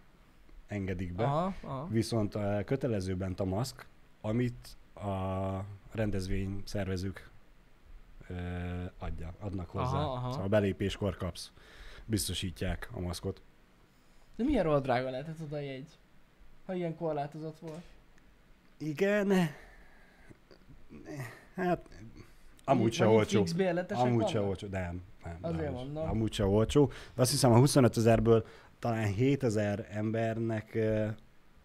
[0.67, 1.25] engedik be.
[1.25, 1.87] Aha, aha.
[1.91, 3.87] Viszont a kötelező bent a maszk,
[4.21, 7.31] amit a rendezvény szervezők
[8.99, 9.85] adja, adnak hozzá.
[9.85, 10.31] Aha, aha.
[10.31, 11.53] Szóval a belépéskor kapsz,
[12.05, 13.43] biztosítják a maszkot.
[14.37, 15.89] De milyen rohadt drága lehetett oda jegy?
[16.67, 17.83] Ha ilyen korlátozott volt.
[18.79, 19.33] Igen,
[21.55, 21.89] hát
[22.65, 23.45] amúgy se olcsó.
[23.89, 25.03] Amúgy se olcsó, nem.
[25.25, 25.75] nem Azért dehogy.
[25.75, 26.09] mondom.
[26.09, 26.91] Amúgy se olcsó.
[27.15, 28.47] De azt hiszem a 25 ezerből
[28.79, 30.79] talán 7000 embernek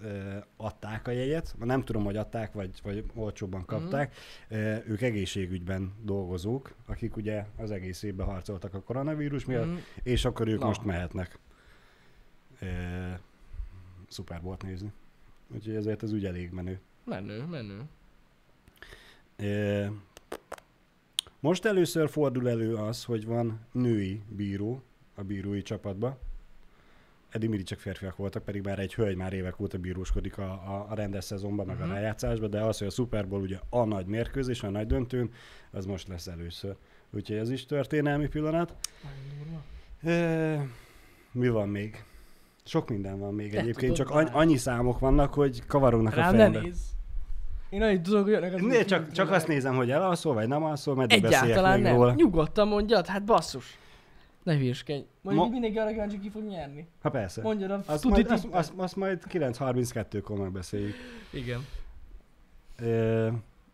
[0.01, 1.55] ö, adták a jegyet.
[1.59, 4.15] Nem tudom, hogy adták, vagy, vagy olcsóbban kapták.
[4.49, 9.75] Ö, ők egészségügyben dolgozók, akik ugye az egész évben harcoltak a koronavírus miatt, Mhm.
[10.03, 10.65] és akkor ők Na.
[10.65, 11.39] most mehetnek
[12.59, 12.65] ö,
[14.09, 14.91] Super Bowl-t nézni.
[15.53, 16.79] Úgyhogy ezért ez úgy elég menő.
[17.05, 17.81] Menő, menő.
[19.35, 19.85] Ö,
[21.39, 24.81] Most először fordul elő az, hogy van női bíró
[25.15, 26.19] a bírói csapatba.
[27.31, 30.85] Eddig mindig csak férfiak voltak, pedig már egy hölgy már évek óta bíróskodik a, a,
[30.89, 31.89] a rendes szezonban, meg Mhm.
[31.89, 35.31] a rájátszásban, de az, hogy a Super Bowl ugye a nagy mérkőzés, a nagy döntőn,
[35.71, 36.75] az most lesz először.
[37.13, 38.73] Úgyhogy ez is történelmi pillanat.
[40.03, 40.65] E,
[41.31, 42.03] mi van még?
[42.63, 44.29] Sok minden van még Te egyébként, csak már.
[44.33, 46.59] annyi számok vannak, hogy kavarognak a Rám ne fejembe.
[46.61, 46.81] nézz.
[47.69, 50.63] Én annyit tudok, hogy jönnek az új csak, csak azt nézem, hogy elalszol, vagy nem
[50.63, 51.95] alszol, meddig beszéljek Egyáltalán még nem.
[51.95, 52.13] róla.
[52.13, 53.77] Nyugodtan mondjad, hát basszus.
[54.43, 55.05] Ne hülyeskedj.
[55.21, 56.87] Mondjuk Ma- mindenki arra kíváncsi, ki fog nyerni.
[57.01, 57.41] Ha persze.
[57.41, 60.95] Mondjad a Azt majd, azt, azt, azt majd 9.32-kor megbeszéljük.
[61.33, 61.65] Igen.
[62.79, 63.29] Ö,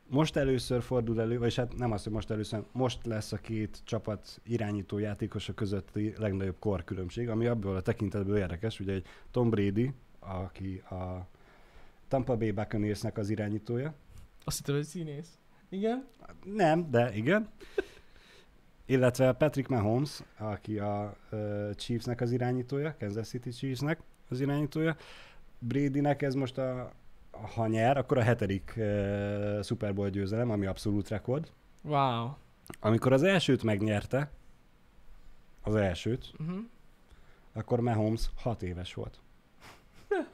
[0.09, 3.81] Most először fordul elő, vagy hát nem az, hogy most először, most lesz a két
[3.83, 9.91] csapat irányító játékosa közötti legnagyobb korkülönbség, ami abból a tekintetből érdekes, ugye egy Tom Brady,
[10.19, 11.27] aki a
[12.07, 13.93] Tampa Bay Buccaneersnek az irányítója.
[14.43, 15.37] Azt hittem, hogy színész.
[15.69, 16.05] Igen?
[16.43, 17.47] Nem, de igen.
[18.89, 24.95] Illetve Patrick Mahomes, aki a uh, Chiefsnek az irányítója, Kansas City Chiefsnek az irányítója.
[25.59, 26.91] Bradynek ez most a,
[27.55, 31.51] ha nyer, akkor a hetedik uh, Super Bowl győzelem, ami abszolút rekord.
[31.83, 32.29] Wow.
[32.79, 34.31] Amikor az elsőt megnyerte,
[35.63, 36.59] az elsőt, Uh-huh.
[37.53, 39.19] akkor Mahomes 6 éves volt.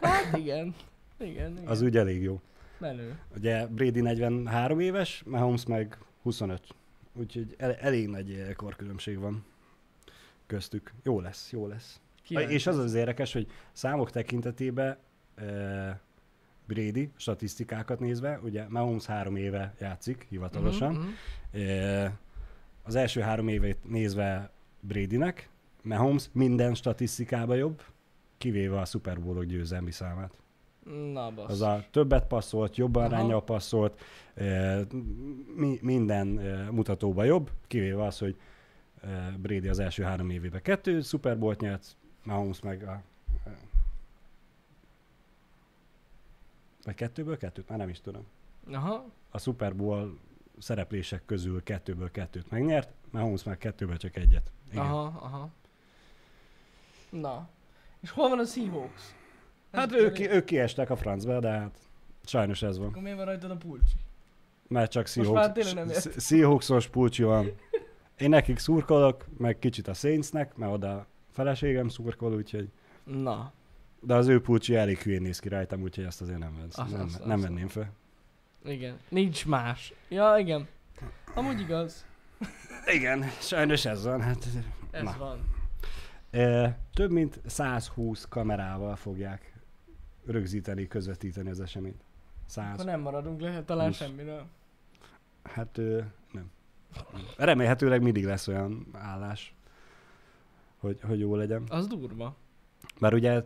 [0.00, 0.74] Hát igen.
[1.18, 1.66] Igen, igen.
[1.66, 2.40] Az úgy elég jó.
[2.78, 3.18] Menő.
[3.36, 6.60] Ugye Brady 43 éves, Mahomes meg 25.
[7.18, 9.44] Úgyhogy el, elég nagy korkülönbség van
[10.46, 10.92] köztük.
[11.02, 12.00] Jó lesz, jó lesz.
[12.22, 12.52] Kíváncsi.
[12.52, 14.98] És az az érdekes, hogy számok tekintetében
[15.38, 15.90] uh,
[16.66, 20.92] Brady statisztikákat nézve, ugye Mahomes három éve játszik hivatalosan.
[20.92, 21.02] Mhm,
[21.52, 21.62] mhm.
[21.62, 22.10] Uh,
[22.82, 24.50] az első három évét nézve
[24.80, 25.48] Bradynek,
[25.82, 27.82] Mahomes minden statisztikában jobb,
[28.38, 30.38] kivéve a Super Bowl-ok győzelmi számát.
[31.12, 31.50] Na basz.
[31.50, 34.00] Az a többet passzolt, jobb arányjal passzolt,
[34.34, 34.80] eh,
[35.56, 38.36] mi, minden eh, mutatóban jobb, kivéve az, hogy
[39.00, 43.02] eh, Brady az első három évében kettő Super Bowl-t nyert, Mahomes meg a
[46.86, 47.68] vagy kettőből kettőt?
[47.68, 48.26] Már nem is tudom.
[48.72, 49.04] Aha.
[49.30, 50.18] A Super Bowl
[50.58, 54.50] szereplések közül kettőből kettőt megnyert, Mahomes meg kettőből csak egyet.
[54.70, 54.84] Igen.
[54.84, 55.50] Aha, aha.
[57.10, 57.48] Na.
[58.00, 59.14] És hol van a Seahawks?
[59.72, 61.78] Hát ők, ki- ők kiestek a francba, de hát
[62.24, 62.88] sajnos ez van.
[62.88, 63.94] Akkor miért van rajtad a pulcsi?
[64.68, 65.06] Mert csak.
[66.16, 67.50] Seahawksos pulcsi van.
[68.18, 72.68] Én nekik szurkolok, meg kicsit a Saintsnek, mert oda a feleségem szurkol, úgyhogy...
[73.04, 73.52] Na.
[74.00, 76.92] De az ő pulcsi elég hülyén néz ki rajtam, úgyhogy ezt azért nem, vesz, Azt-
[76.92, 77.90] nem, azt- nem azt- venném fel.
[78.64, 78.98] Igen.
[79.08, 79.92] Nincs más.
[80.08, 80.68] Ja, igen.
[81.34, 82.06] Amúgy igaz.
[82.94, 84.20] Igen, sajnos ez van.
[84.20, 84.46] Hát,
[84.90, 85.14] Ez Na.
[85.18, 85.38] van.
[86.30, 89.52] e, több mint 120 kamerával fogják
[90.26, 92.04] rögzíteni, közvetíteni az eseményt.
[92.46, 92.72] 100.
[92.72, 93.96] Akkor nem maradunk le talán Húsz.
[93.96, 94.46] semmiről.
[95.42, 95.76] Hát
[96.32, 96.50] nem.
[97.36, 99.54] Remélhetőleg mindig lesz olyan állás,
[100.78, 101.62] hogy, hogy jó legyen.
[101.68, 102.36] Az durva.
[103.00, 103.42] Bár ugye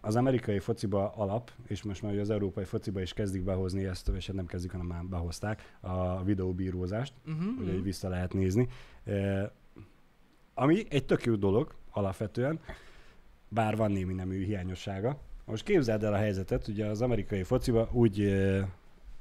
[0.00, 4.26] az amerikai fociba alap, és most már az európai fociba is kezdik behozni ezt, és
[4.26, 8.68] hát nem kezdik, hanem már behozták a videóbírózást, Uh-huh, ugye így vissza lehet nézni.
[9.04, 9.52] E,
[10.54, 12.60] ami egy tök jó dolog alapvetően,
[13.48, 15.18] bár van némi nemű hiányossága.
[15.48, 18.34] Most képzeld el a helyzetet, ugye az amerikai fociba úgy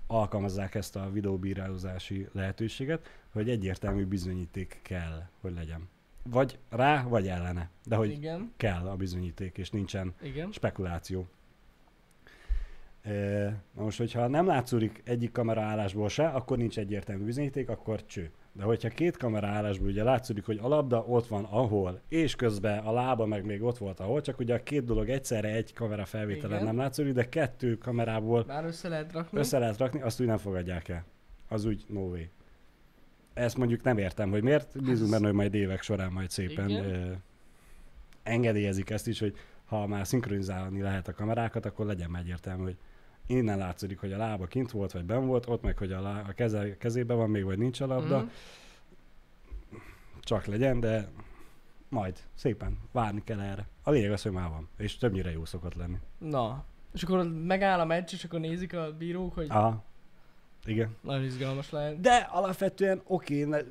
[0.07, 5.89] alkalmazzák ezt a videóbírázási lehetőséget, hogy egyértelmű bizonyíték kell, hogy legyen.
[6.23, 7.69] Vagy rá, vagy ellene.
[7.85, 10.51] De hogy Igen, kell a bizonyíték, és nincsen igen.
[10.51, 11.27] spekuláció.
[13.75, 18.31] Na most, hogyha nem látszódik egyik kamera állásból se, akkor nincs egyértelmű bizonyíték, akkor cső.
[18.57, 22.79] De hogyha két kamera állásból ugye látszódik, hogy a labda ott van ahol, és közben
[22.79, 26.05] a lába meg még ott volt ahol, csak ugye a két dolog egyszerre egy kamera
[26.05, 26.65] felvételen Igen.
[26.65, 29.39] nem látszódik, de kettő kamerából Már össze lehet rakni.
[29.39, 31.05] össze lehet rakni, azt úgy nem fogadják el.
[31.47, 32.21] Az úgy no way.
[33.33, 34.83] Ezt mondjuk nem értem, hogy miért.
[34.83, 37.11] Bízunk benne, hogy majd évek során majd szépen ö,
[38.23, 42.77] engedélyezik ezt is, hogy ha már szinkronizálni lehet a kamerákat, akkor legyen egyértelmű, hogy
[43.27, 46.29] innen látszik, hogy a lába kint volt, vagy ben volt, ott meg, hogy a, lá-
[46.29, 48.17] a keze, kezében van még, vagy nincs a labda.
[48.17, 48.27] Mhm.
[50.19, 51.07] Csak legyen, de
[51.89, 53.67] majd szépen várni kell erre.
[53.83, 55.97] A lényeg az, hogy már van, és többnyire jó szokott lenni.
[56.17, 56.63] Na.
[56.93, 59.83] És akkor megáll a meccs, és akkor nézik a bírók, hogy Aha.
[60.65, 60.95] Igen.
[61.01, 61.99] nagyon izgalmas lehet.
[61.99, 63.61] De alapvetően oké, ne-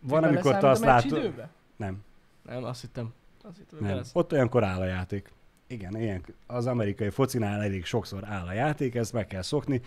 [0.00, 1.48] van, amikor te azt látod...
[1.76, 2.04] Nem,
[2.42, 3.12] Nem, azt hittem.
[3.42, 4.02] Azt hittem, nem.
[4.12, 5.32] Ott olyankor áll a játék.
[5.74, 9.80] Igen, ilyen, az amerikai focinál elég sokszor áll a játék, ezt meg kell szokni.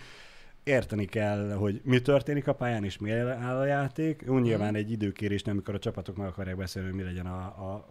[0.62, 4.24] Érteni kell, hogy mi történik a pályán, és miért áll a játék.
[4.28, 4.76] Úgy nyilván Mhm.
[4.76, 7.88] egy időkérés, nem, amikor a csapatok meg akarják beszélni, hogy mi legyen a, a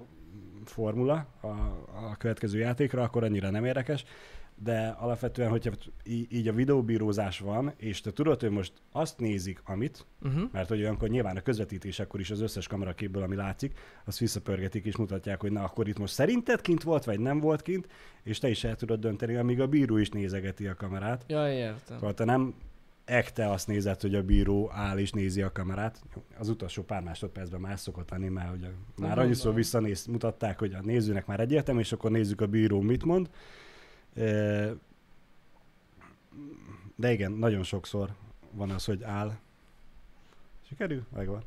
[0.66, 1.48] formula a,
[2.10, 4.04] a következő játékra, akkor annyira nem érdekes.
[4.64, 5.72] De alapvetően, hogyha
[6.30, 10.50] így a videóbírózás van, és te tudod, hogy most azt nézik, amit, Uh-huh.
[10.52, 14.96] mert hogy olyankor nyilván a közvetítésekor is az összes kameraképből, ami látszik, azt visszapörgetik és
[14.96, 17.88] mutatják, hogy na akkor itt most szerinted kint volt, vagy nem volt kint,
[18.24, 21.24] és te is el tudod dönteni, amíg a bíró is nézegeti a kamerát.
[21.28, 21.98] Ja, értem.
[21.98, 22.54] Szóval te nem
[23.06, 26.02] ekte azt nézed, hogy a bíró áll és nézi a kamerát.
[26.38, 29.24] Az utolsó pár másodpercben már ez szokott lenni, mert hogy a, már Gondolom.
[29.24, 33.30] annyiszor visszanéz, mutatták, hogy a nézőnek már egyértelmű, és akkor nézzük a bíró mit mond.
[36.96, 38.16] De igen, nagyon sokszor
[38.52, 39.38] van az, hogy áll.
[40.68, 41.06] Sikerül?
[41.16, 41.44] Megvan.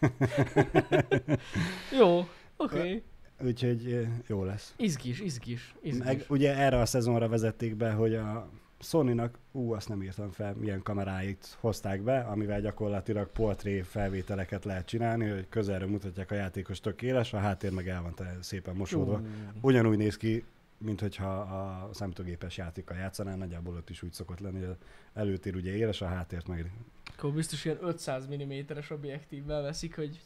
[1.98, 2.18] Jó,
[2.56, 2.76] oké.
[2.76, 3.02] Okay.
[3.44, 4.74] Úgyhogy jó lesz.
[4.76, 6.04] Izgis, izgis, izgis.
[6.04, 8.48] Meg ugye erre a szezonra vezették be, hogy a
[8.88, 14.86] Sony-nak, ú, azt nem írtam fel, milyen kameráit hozták be, amivel gyakorlatilag portré felvételeket lehet
[14.86, 19.18] csinálni, hogy közelről mutatják a játékos tök éles, a háttér meg el van szépen mosódva.
[19.18, 19.26] Ú,
[19.60, 20.44] Ugyanúgy néz ki,
[20.78, 24.76] mint hogyha a számítógépes játékkal játszanál, nagyjából ott is úgy szokott lenni, hogy
[25.14, 26.72] előtér ugye éles, a háttért meg
[27.16, 30.20] Akkor biztos ilyen 500 mm-es objektívvel veszik, hogy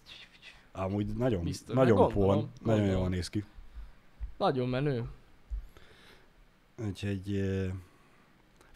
[0.73, 1.75] amúgy nagyon, Biztos.
[1.75, 3.01] nagyon Hát pón, gondolom, nagyon gondolom.
[3.01, 3.45] jól néz ki.
[4.39, 5.05] nagyon menő.
[6.87, 7.41] Úgyhogy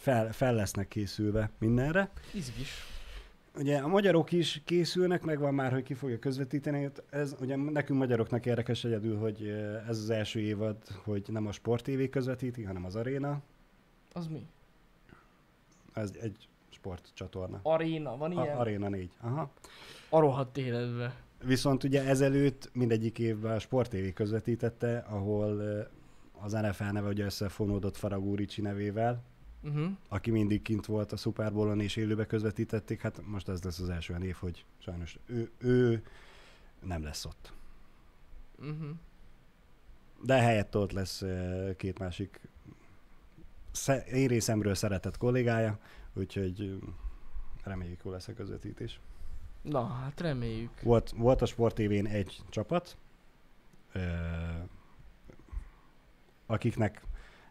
[0.05, 2.11] fel, fel lesznek készülve mindenre.
[2.35, 2.71] Izgis.
[3.59, 6.90] Ugye a magyarok is készülnek, meg van már, hogy ki fogja közvetíteni.
[7.11, 11.53] Ez ugye nekünk magyaroknak érdekes egyedül, hogy eh, ez az első évad, hogy nem a
[11.53, 13.40] Sport TV közvetíti, hanem az Arena.
[14.12, 14.47] Az mi?
[15.93, 17.61] Ez egy sportcsatorna.
[17.62, 18.57] Aréna, van A, ilyen?
[18.57, 19.11] Arena 4.
[19.21, 19.53] Aha.
[20.09, 21.14] A rohadt életbe.
[21.45, 25.87] Viszont ugye ezelőtt mindegyik évben a Sport TV közvetítette, ahol eh,
[26.45, 29.23] az NFL neve ugye összefonódott Faragó Ricsi nevével,
[29.64, 29.90] Uh-huh.
[30.09, 33.88] aki mindig kint volt a Super Bowl-on és élőbe közvetítették, hát most ez lesz az
[33.88, 36.03] első olyan év, hogy sajnos ő, ő
[36.81, 37.53] nem lesz ott.
[38.59, 38.90] Uh-huh.
[40.22, 42.40] De helyett ott lesz eh, két másik
[44.12, 45.79] én részemről szeretett kollégája,
[46.12, 46.88] úgyhogy eh,
[47.62, 49.00] reméljük jó lesz a közvetítés.
[49.62, 50.83] Na, hát reméljük.
[50.83, 52.96] Volt, volt a Sport TV-n egy csapat,
[53.92, 54.62] eh,
[56.46, 57.03] akiknek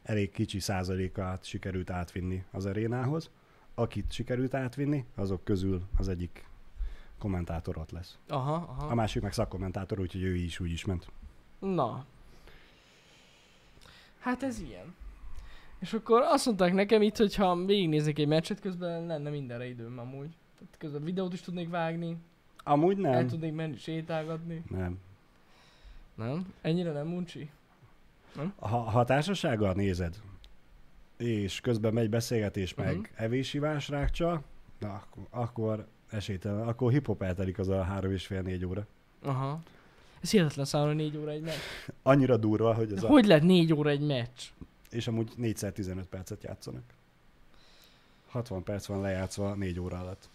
[0.03, 3.29] elég kicsi százalékát sikerült átvinni az arénához.
[3.75, 6.45] Akit sikerült átvinni, azok közül az egyik
[7.17, 8.17] kommentátor ott lesz.
[8.27, 8.87] Aha, aha.
[8.87, 11.07] A másik meg szakkommentátor, úgyhogy ő is úgy is ment.
[11.59, 12.05] Na.
[14.19, 14.95] Hát ez ilyen.
[15.79, 19.99] És akkor azt mondták nekem itt, hogy ha végignéznék egy meccset, közben lenne mindenre időm
[19.99, 20.29] amúgy.
[20.59, 22.17] Tehát közben videót is tudnék vágni,
[22.63, 23.27] Amúgy el nem.
[23.27, 24.63] tudnék menni sétálgatni.
[24.69, 24.99] Nem.
[26.15, 26.53] Nem?
[26.61, 27.49] Ennyire nem uncsi?
[28.59, 30.21] Ha, ha a társasággal nézed,
[31.17, 33.05] és közben megy beszélgetés, meg uh-huh.
[33.15, 34.43] evésivás rákcsa,
[34.79, 38.87] na, akkor, akkor esélytelen, akkor hip eltelik az a három és fél négy óra.
[39.21, 39.61] Aha.
[40.21, 41.59] Ez hihetetlen számomra négy óra egy meccs.
[42.01, 43.09] Annyira durva, hogy ez De a...
[43.09, 44.41] hogy lehet négy óra egy meccs?
[44.89, 46.83] És amúgy 4 15 percet játszanak.
[48.27, 50.29] 60 perc van lejátszva 4 óra alatt.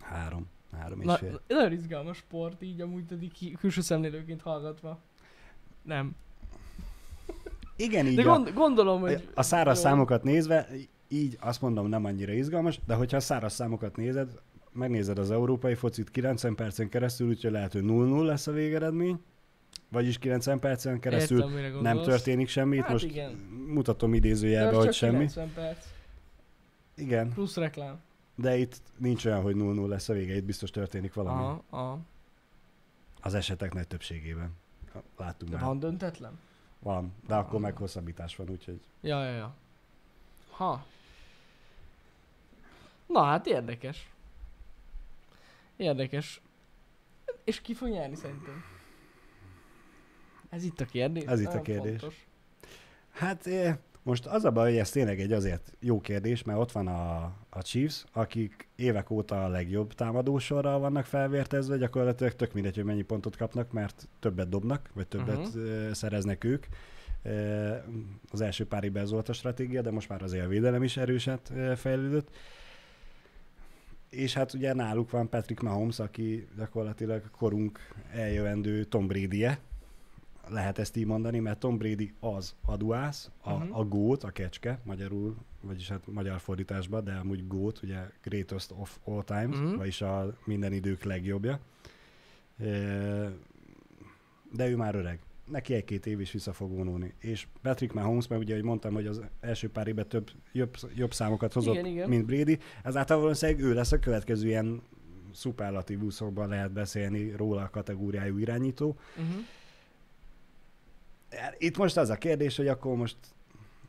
[0.00, 0.46] Három.
[0.72, 1.40] Három és Na, fél.
[1.48, 4.98] nagyon izgalmas sport így amúgy pedig ki, külső szemlélőként hallgatva.
[5.82, 6.16] Nem.
[7.76, 9.28] Igen, így De a, gond, gondolom, hogy...
[9.34, 9.82] a száraz jó.
[9.82, 10.68] számokat nézve,
[11.08, 14.30] így azt mondom nem annyira izgalmas, de hogyha a száraz számokat nézed,
[14.72, 19.20] megnézed az európai focit 90 percen keresztül, úgyhogy lehet, hogy 0-0 lesz a végeredmény,
[19.88, 22.76] vagyis 90 percen keresztül Értem, nem történik semmi.
[22.76, 23.30] Itt Hát most igen.
[23.66, 25.16] mutatom idézőjelbe, hogy semmi.
[25.16, 25.86] 90 perc.
[26.96, 28.00] Igen, Plusz reklám.
[28.34, 31.42] De itt nincs olyan, hogy 0-0 lesz a vége, itt biztos történik valami.
[31.42, 31.98] Aha, aha.
[33.20, 34.52] Az esetek nagy többségében.
[35.16, 35.66] Láttunk De már.
[35.66, 36.38] van döntetlen?
[36.78, 37.60] Van, de akkor Ah.
[37.60, 39.54] meg hosszabbítás van, úgyhogy Ja, ja, ja.
[40.50, 40.86] Ha.
[43.06, 44.10] Na hát érdekes.
[45.76, 46.40] Érdekes.
[47.44, 48.64] És ki fog nyerni szerintem?
[50.48, 51.24] Ez itt a kérdés.
[51.24, 52.00] Ez itt a kérdés.
[52.00, 52.26] Fontos.
[53.10, 56.72] Hát eh, most az a baj, hogy ez tényleg egy azért jó kérdés, mert ott
[56.72, 62.74] van a, a Chiefs, akik évek óta a legjobb támadósorral vannak felvértezve, gyakorlatilag tök mindegy,
[62.74, 65.90] hogy mennyi pontot kapnak, mert többet dobnak, vagy többet uh-huh.
[65.92, 66.66] szereznek ők.
[68.30, 70.96] Az első pár évben ez volt a stratégia, de most már azért a védelem is
[70.96, 72.30] erőset fejlődött.
[74.10, 77.78] És hát ugye náluk van Patrick Mahomes, aki gyakorlatilag korunk
[78.12, 79.58] eljövendő Tom Brady-je,
[80.48, 83.62] lehet ezt így mondani, mert Tom Brady az aduász, a, Mhm.
[83.62, 83.78] uh-huh.
[83.78, 88.98] a gót, a kecske, magyarul, vagyis hát magyar fordításban, de amúgy gót, ugye greatest of
[89.04, 89.76] all times, uh-huh.
[89.76, 91.60] vagyis a minden idők legjobbja.
[94.52, 95.18] De ő már öreg.
[95.50, 97.14] Neki egy-két év is vissza fog vonulni.
[97.18, 101.12] És Patrick Mahomes, mert ugye, ahogy mondtam, hogy az első pár évben több, jobb, jobb
[101.12, 102.08] számokat hozott, Igen, igen.
[102.08, 104.82] mint Brady, ezáltal valószínűleg ő lesz a következő ilyen
[105.32, 108.96] szuperlatív úszókban lehet beszélni róla a kategóriájú irányító.
[109.16, 109.44] Uh-huh.
[111.58, 113.16] Itt most az a kérdés, hogy akkor most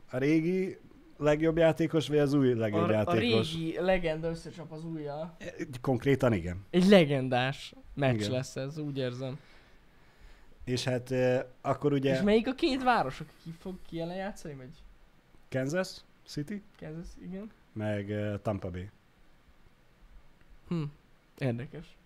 [0.10, 0.78] a régi
[1.18, 3.54] legjobb játékos, vagy az új legjobb A, a játékos?
[3.54, 5.38] régi legenda összecsap az újjal.
[5.82, 6.66] Konkrétan igen.
[6.70, 8.32] Egy legendás meccs Igen.
[8.32, 9.40] lesz ez, úgy érzem.
[10.64, 14.16] És hát eh, akkor ugye És melyik a két város, aki ki fog ki ellen
[14.16, 14.70] játszani, vagy
[15.50, 17.52] Kansas City, Kansas, igen?
[17.74, 18.90] meg eh, Tampa Bay.
[20.68, 20.84] Hm,
[21.38, 21.98] érdekes.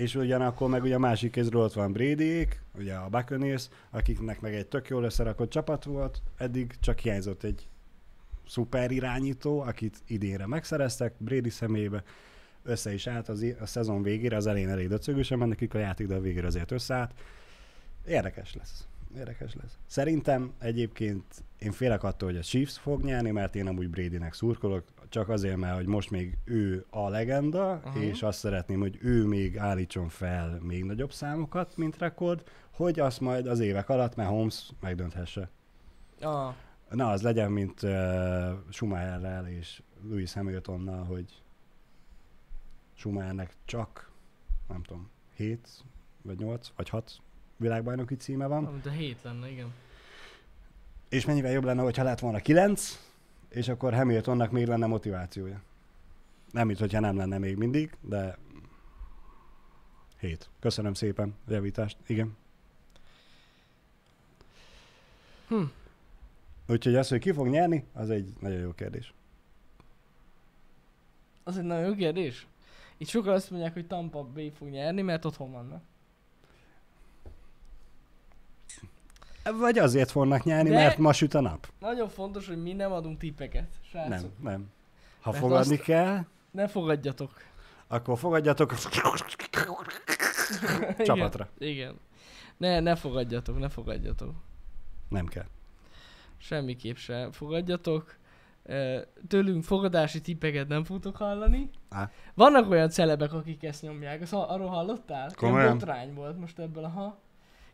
[0.00, 4.54] És ugyanakkor meg ugye a másik kézről ott van Bradyék, ugye a Buccaneers, akiknek meg
[4.54, 7.68] egy tök jól összerakott csapat volt, eddig csak hiányzott egy
[8.46, 12.02] szuper irányító, akit idénre megszereztek Brady személyébe,
[12.62, 16.06] össze is állt az, a szezon végére, az elején elég döcögősen ment nekik a játék,
[16.06, 17.14] de a végére azért összeállt.
[18.06, 18.86] Érdekes lesz.
[19.16, 19.78] Érdekes lesz.
[19.86, 21.24] Szerintem egyébként
[21.58, 25.56] én félek attól, hogy a Chiefs fog nyerni, mert én amúgy Bradynek szurkolok, csak azért,
[25.56, 28.04] mert hogy most még ő a legenda, uh-huh.
[28.04, 33.20] és azt szeretném, hogy ő még állítson fel még nagyobb számokat, mint rekord, hogy azt
[33.20, 35.48] majd az évek alatt már Holmes megdönthesse.
[36.20, 36.54] Ah,
[36.90, 37.90] Na, az legyen, mint uh,
[38.68, 41.42] Schumacherrel és Lewis Hamiltonnal, hogy
[42.94, 44.10] Schumachernek csak,
[44.68, 45.68] nem tudom, 7
[46.22, 47.20] vagy 8 vagy 6
[47.56, 48.80] világbajnoki címe van.
[48.84, 49.72] a hét lenne, igen.
[51.08, 53.09] És mennyivel jobb lenne, hogyha lett volna 9,
[53.50, 55.62] és akkor Hamiltonnak még lenne motivációja.
[56.50, 58.38] Nem, mint hogyha nem lenne még mindig, de
[60.20, 60.48] 7.
[60.60, 61.96] Köszönöm szépen a javítást.
[62.06, 62.36] Igen.
[65.48, 65.62] Hm.
[66.68, 69.14] Úgyhogy az, hogy ki fog nyerni, az egy nagyon jó kérdés.
[71.44, 72.46] Az egy nagyon jó kérdés.
[72.96, 75.82] Itt sokan azt mondják, hogy Tampa Bay fog nyerni, mert otthon vannak.
[79.58, 81.68] Vagy azért fognak nyerni, De- mert ma süt a nap.
[81.80, 84.10] Nagyon fontos, hogy mi nem adunk tippeket, srácok.
[84.10, 84.70] Nem, nem.
[85.20, 87.30] Ha Mert fogadni kell, Ne fogadjatok.
[87.88, 88.74] akkor fogadjatok
[91.04, 91.48] csapatra.
[91.58, 91.72] Igen.
[91.76, 91.94] Igen.
[92.56, 94.34] Ne, ne fogadjatok, ne fogadjatok.
[95.08, 95.46] Nem kell.
[96.38, 98.16] Semmiképp sem fogadjatok.
[99.28, 101.70] Tőlünk fogadási tippeket nem fogtok hallani.
[101.88, 102.10] Á.
[102.34, 104.20] Vannak olyan celebek, akik ezt nyomják.
[104.22, 105.18] Azt, arról hallottál?
[105.20, 105.78] Olyan Komolyan?
[105.78, 107.18] botrány volt most ebből, aha.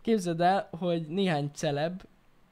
[0.06, 2.02] Képzeld el, hogy néhány celeb,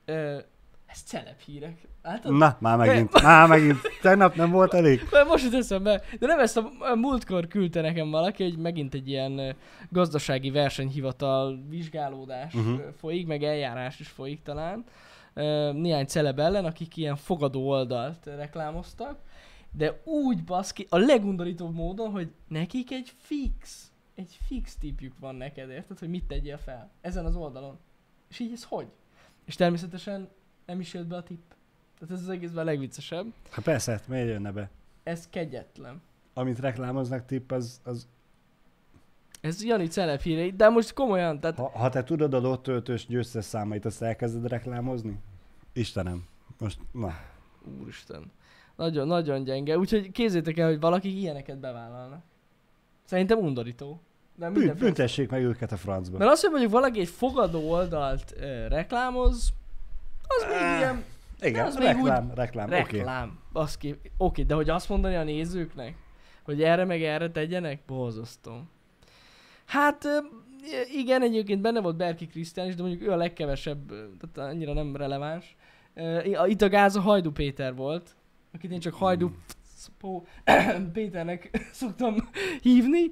[0.04, 0.38] ö,
[0.86, 1.88] ez celeb hírek.
[2.02, 2.36] Látod?
[2.36, 3.78] Na, már megint, már megint.
[4.02, 5.00] Tegnap nem volt elég.
[5.28, 6.02] Most jut eszembe.
[6.18, 9.56] De nem ezt a, a múltkor küldte nekem valaki, hogy megint egy ilyen
[9.90, 12.80] gazdasági versenyhivatal vizsgálódás uh-huh.
[12.98, 14.84] folyik, meg eljárás is folyik talán.
[15.72, 19.18] Néhány celeb ellen, akik ilyen fogadó oldalt reklámoztak.
[19.72, 25.70] De úgy baszki, a legundorítóbb módon, hogy nekik egy fix, egy fix tipjük van neked,
[25.70, 25.98] érted?
[25.98, 27.78] Hogy mit tegyél fel ezen az oldalon.
[28.28, 28.86] És így ez hogy?
[29.44, 30.28] És természetesen
[30.66, 31.50] nem is jött be a tipp.
[31.98, 33.26] Tehát ez az egészben a legviccesebb.
[33.50, 34.70] Hát persze, hát miért jönne be?
[35.02, 36.02] Ez kegyetlen.
[36.34, 38.08] Amit reklámoznak tipp, az, az
[39.40, 43.44] Ez Jani celeb hírei, de most komolyan, tehát ha, ha, te tudod a lottöltős győztes
[43.44, 45.18] számait, azt elkezded reklámozni?
[45.72, 46.26] Istenem.
[46.58, 47.14] Most, na.
[47.80, 48.32] úristen.
[48.76, 49.78] Nagyon, nagyon gyenge.
[49.78, 52.22] Úgyhogy képzétek el, hogy valaki ilyeneket bevállalnak.
[53.04, 54.00] Szerintem undorító.
[54.36, 56.18] De Bűn, büntessék meg őket a francba.
[56.18, 59.52] Mert az, hogy mondjuk valaki egy fogadó oldalt ö, reklámoz,
[60.22, 61.04] az még Ah, ilyen
[61.40, 62.76] Igen, az még reklám, reklám, oké.
[62.76, 63.38] reklám.
[63.52, 64.00] Oké, okay.
[64.16, 65.94] okay, de hogy azt mondani a nézőknek,
[66.42, 68.60] hogy erre meg erre tegyenek, borzasztó.
[69.64, 70.18] Hát ö,
[70.96, 73.86] igen, egyébként benne volt Berki Krisztián is, de mondjuk ő a legkevesebb,
[74.20, 75.56] tehát annyira nem releváns.
[76.46, 78.16] Itt a gáz a Hajdu Péter volt,
[78.54, 79.30] akit én csak Hajdu
[79.98, 80.26] Pó,
[80.92, 82.14] Péternek szoktam
[82.62, 83.10] hívni,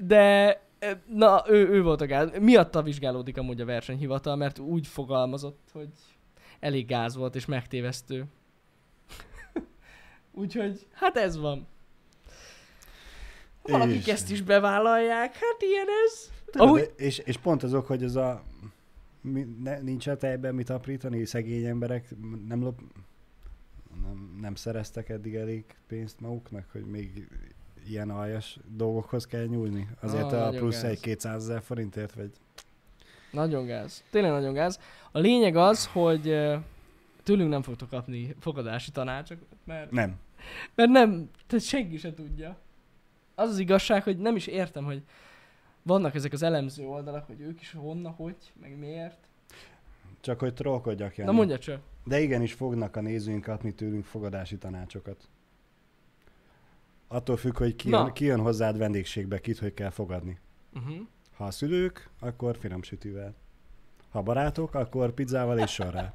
[0.00, 0.60] de
[1.06, 2.38] na, ő, ő volt a gáz.
[2.40, 5.88] Miatta vizsgálódik amúgy a versenyhivatal, mert úgy fogalmazott, hogy
[6.60, 8.24] elég gáz volt és megtévesztő.
[10.32, 11.66] Úgyhogy, hát ez van.
[13.62, 16.30] Valakik És- ezt is bevállalják, hát ilyen ez.
[16.50, 18.42] Tudod, Amúgy- és, és pont azok, hogy ez a
[19.20, 22.08] mi, ne, nincs a tejben mit aprítani, szegény emberek
[22.48, 22.80] nem lop,
[24.12, 27.28] nem, nem szereztek eddig elég pénzt maguknak, hogy még
[27.88, 29.88] ilyen aljas dolgokhoz kell nyúlni.
[30.00, 30.90] Azért Ah, a plusz gáz.
[30.90, 32.30] egy 200 ezer forintért, vagy
[33.32, 34.04] Nagyon gáz.
[34.10, 34.80] Tényleg nagyon gáz.
[35.12, 36.22] A lényeg az, hogy
[37.22, 40.14] tőlünk nem fogtok kapni fogadási tanácsokat, mert, nem.
[40.74, 42.56] mert nem, tehát senki se tudja.
[43.34, 45.02] Az az igazság, hogy nem is értem, hogy
[45.82, 49.18] vannak ezek az elemző oldalak, hogy ők is honnan, hogy, meg miért.
[50.20, 51.30] Csak hogy trollkodjak, Jani.
[51.30, 51.80] Na mondja csak.
[52.04, 55.28] De igenis fognak a nézőink kapni tőlünk fogadási tanácsokat.
[57.08, 57.98] Attól függ, hogy ki Na.
[57.98, 60.38] jön, ki jön hozzád vendégségbe, kit hogy kell fogadni.
[60.74, 60.96] Uh-huh.
[61.36, 63.34] Ha a szülők, akkor finom sütővel.
[64.10, 66.14] Ha barátok, akkor pizzával és sorral.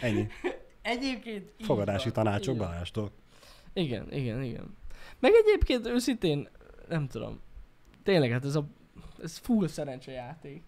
[0.00, 0.26] Ennyi.
[0.82, 2.66] Egyébként Fogadási van, tanácsok van.
[2.68, 3.10] Balástól.
[3.72, 4.76] Igen, igen, igen.
[5.18, 6.48] Meg egyébként őszintén,
[6.88, 7.40] nem tudom.
[8.02, 8.66] Tényleg, hát ez a
[9.22, 10.62] ez full szerencsejáték.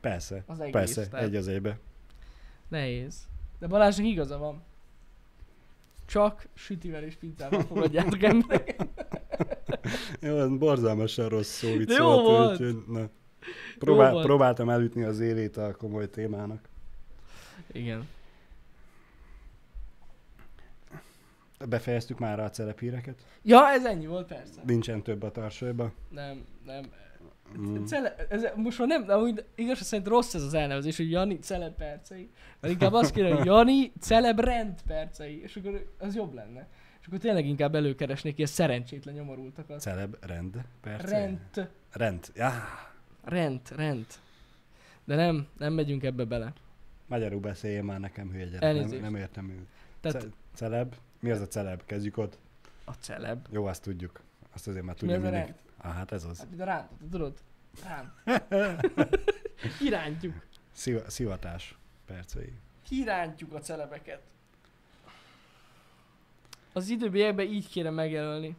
[0.00, 1.78] Persze, Az egész, persze, tehát- egy az egybe.
[2.68, 3.28] Nehéz.
[3.58, 4.62] De Balázsnak igaza van.
[6.06, 8.88] Csak sütivel és pizzával fogadjátok embereket.
[10.20, 12.60] Jó, ez borzalmasan rossz szó vicc jó volt, volt.
[12.60, 13.08] úgyhogy, na.
[13.78, 14.24] Próbál, volt.
[14.24, 16.68] próbáltam elütni az élét a komoly témának.
[17.72, 18.08] Igen.
[21.68, 23.24] Befejeztük már a celephíreket?
[23.42, 24.60] Ja, ez ennyi volt, persze.
[24.66, 25.92] Nincsen több a tarsolyba.
[26.08, 26.84] Nem, nem.
[27.58, 27.84] Mm.
[27.84, 31.74] Cele, ez, most már nem, amúgy igazság szerint rossz ez az elnevezés, hogy Jani celeb
[31.74, 32.30] percei.
[32.60, 36.68] Mert inkább azt kéne, hogy Jani celeb rend percei, és akkor az jobb lenne.
[37.00, 39.80] És akkor tényleg inkább előkeresnék ilyen szerencsétlen nyomorultakat.
[39.80, 41.10] Celeb, rend, perc.
[41.10, 41.38] Rend,
[41.92, 42.30] Rend.
[42.34, 42.52] Ja,
[43.24, 44.06] rend, rend.
[45.04, 46.52] De nem, nem megyünk ebbe bele.
[47.06, 48.60] magyarul beszéljen már nekem hülye gyerek.
[48.60, 49.02] Nem, Elnézést.
[49.02, 49.66] nem értem őt.
[50.00, 50.94] Tehát Ce- celeb?
[51.20, 51.82] Mi az a celeb?
[51.86, 52.38] Kezdjük ott.
[52.84, 53.46] a celeb.
[53.50, 54.20] Jó, azt tudjuk.
[54.52, 55.52] Azt azért már tudja mindenki.
[55.84, 56.38] Ah, hát ez az.
[56.38, 57.38] Hát rántot, tudod?
[57.84, 58.12] Ránt.
[59.78, 60.34] Kirántjuk.
[60.72, 62.52] Sziva- szivatás percei.
[62.88, 64.22] Kirántjuk a celebeket.
[66.72, 68.56] Az időbbiekben így kéne megjelölni.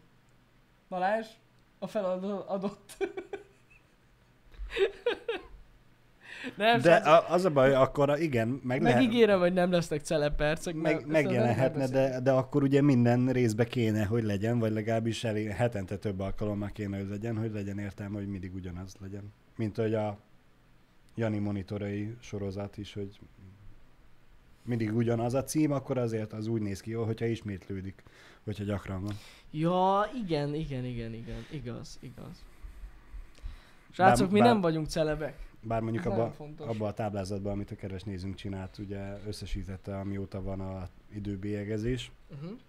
[0.89, 1.27] Balázs,
[1.79, 2.97] a feladat adott.
[6.57, 10.75] Nem, De a, az a baj, akkor igen, meg lehet, megígérem, hogy nem lesznek celebpercek.
[10.75, 15.97] meg, megjelenhetne, de, de akkor ugye minden részbe kéne, hogy legyen, vagy legalábbis elég, hetente
[15.97, 19.33] több alkalommal kéne, hogy legyen, hogy legyen értelme, hogy mindig ugyanaz legyen.
[19.55, 20.17] Mint hogy a
[21.15, 23.19] Jani monitorai sorozat is, hogy
[24.65, 28.03] mindig ugyanaz a cím, akkor azért az úgy néz ki, jó, hogyha ismétlődik,
[28.43, 29.13] hogyha gyakran van.
[29.51, 31.45] Ja, igen, igen, igen, igen.
[31.51, 32.43] Igaz, igaz.
[33.91, 35.35] Srácok, Bár- mi bár- nem vagyunk celebek.
[35.67, 40.59] Bár mondjuk abba, abba a táblázatban, amit a kedves nézőnk csinált, ugye összesítette, amióta van
[40.59, 42.59] a időbélyegezés, Uh-huh.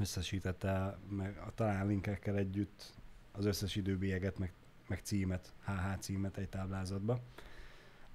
[0.00, 2.92] összesítette meg a talán linkekkel együtt
[3.32, 4.52] az összes időbélyeget, meg,
[4.86, 7.20] meg címet, HH címet egy táblázatba.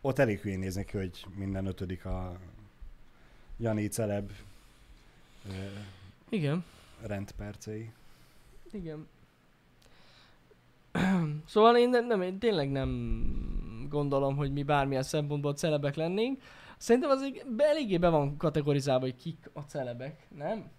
[0.01, 2.39] Ott elég hülyén néz neki, hogy minden ötödik a
[3.57, 4.31] Jani Celeb
[6.29, 6.63] Igen.
[7.01, 7.91] rendpercei.
[8.71, 9.07] Igen.
[11.47, 12.89] szóval én, nem, nem, én tényleg nem
[13.89, 16.41] gondolom, hogy mi bármilyen szempontból celebek lennénk.
[16.77, 20.69] Szerintem az egy, be, eléggé be van kategorizálva, hogy kik a celebek, nem?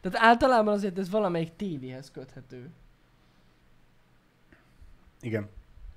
[0.00, 2.70] Tehát általában azért ez valamelyik tévéhez köthető.
[5.20, 5.48] Igen.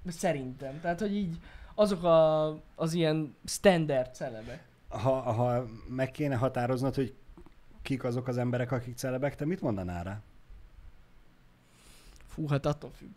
[0.07, 0.79] Szerintem.
[0.81, 1.37] Tehát, hogy így
[1.75, 4.67] azok a, az ilyen standard celebek.
[4.89, 7.13] Ha, ha meg kéne határoznod, hogy
[7.81, 10.21] kik azok az emberek, akik celebek, te mit mondanál rá?
[12.34, 13.09] Fú, hát attól függ.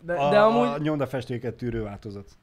[0.00, 0.66] De, a, de amúgy...
[0.66, 2.36] a nyomdafestéket tűrő változat.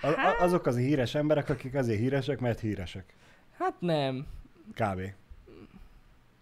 [0.00, 3.14] A, Hát- a, azok az híres emberek, akik azért híresek, mert híresek.
[3.56, 4.26] Hát nem.
[4.74, 5.00] Kb.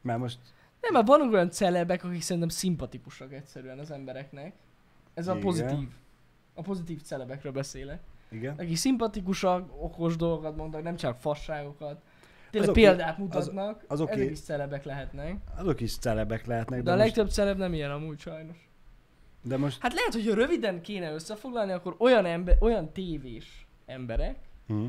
[0.01, 0.39] Mert most
[0.81, 4.55] Nem, mert vannak olyan celebek, akik szerintem szimpatikusak egyszerűen az embereknek.
[5.15, 5.43] Ez a Igen.
[5.43, 5.89] pozitív.
[6.55, 8.01] A pozitív celebekről beszélek.
[8.31, 8.55] igen.
[8.59, 12.03] Akik szimpatikusak, okos dolgokat mondanak, nem csak fasságokat.
[12.53, 15.37] Tényleg Azok- példát mutatnak, az azok ezek is celebek lehetnek.
[15.57, 18.69] Azok is celebek lehetnek, De, de, a most, legtöbb celeb nem ilyen amúgy sajnos.
[19.43, 19.79] de most...
[19.81, 24.37] Hát lehet, hogy ha röviden kéne összefoglalni, akkor olyan, ember, olyan tévés emberek,
[24.67, 24.85] Hm.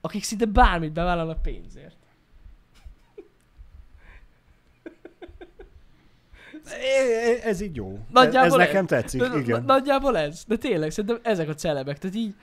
[0.00, 1.96] akik szinte bármit bevállalnak pénzért.
[7.44, 7.92] Ez így jó.
[7.92, 8.72] Ez, Nagyjából ez ez.
[8.72, 9.60] nekem tetszik, De, igen.
[9.64, 10.44] na- nagyjából ez.
[10.46, 11.98] De tényleg, szerintem ezek a celebek.
[11.98, 12.34] Tehát így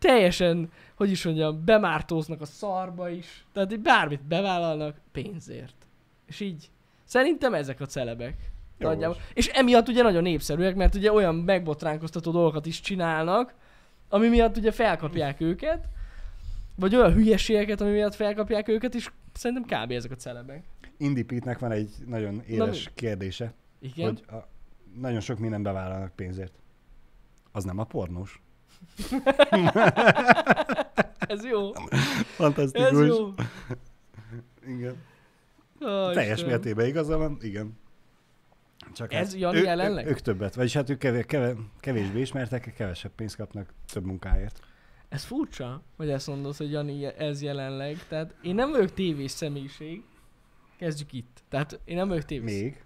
[0.00, 3.44] teljesen, hogy is mondjam, bemártóznak a szarba is.
[3.52, 5.86] Tehát így bármit bevállalnak pénzért.
[6.26, 6.70] És így
[7.04, 8.36] szerintem ezek a celebek.
[8.78, 9.16] Nagyjából.
[9.34, 13.54] És emiatt ugye nagyon népszerűek, mert ugye olyan megbotránkoztató dolgokat is csinálnak,
[14.08, 15.88] ami miatt ugye felkapják őket,
[16.74, 19.90] vagy olyan hülyeségeket, ami miatt felkapják őket, és szerintem kb.
[19.90, 20.64] ezek a celebek.
[20.96, 22.92] Indie Pete-nek van egy nagyon éles mi?
[22.94, 24.06] kérdése, Igen?
[24.06, 24.48] hogy a,
[25.00, 26.52] nagyon sok minden bevállalnak pénzért.
[27.52, 28.42] Az nem a pornós?
[31.18, 31.72] Ez jó.
[32.24, 32.88] Fantasztikus.
[32.90, 33.28] Ez jó.
[34.66, 34.96] Igen.
[35.82, 37.78] Ó, Teljes mértékben igaza van, igen.
[38.92, 40.06] Csak Ez hát Jani ő- jelenleg?
[40.06, 44.60] Ők többet, vagyis hát ők kevés, kevés, kevésbé ismertek, kevesebb pénzt kapnak több munkáért.
[45.08, 48.06] Ez furcsa, hogy ezt mondod, hogy Jani ez jelenleg.
[48.08, 50.02] Tehát én nem vagyok tévés személyiség.
[50.78, 51.42] Kezdjük itt.
[51.48, 52.60] Tehát én nem vagyok tévés.
[52.60, 52.82] Még,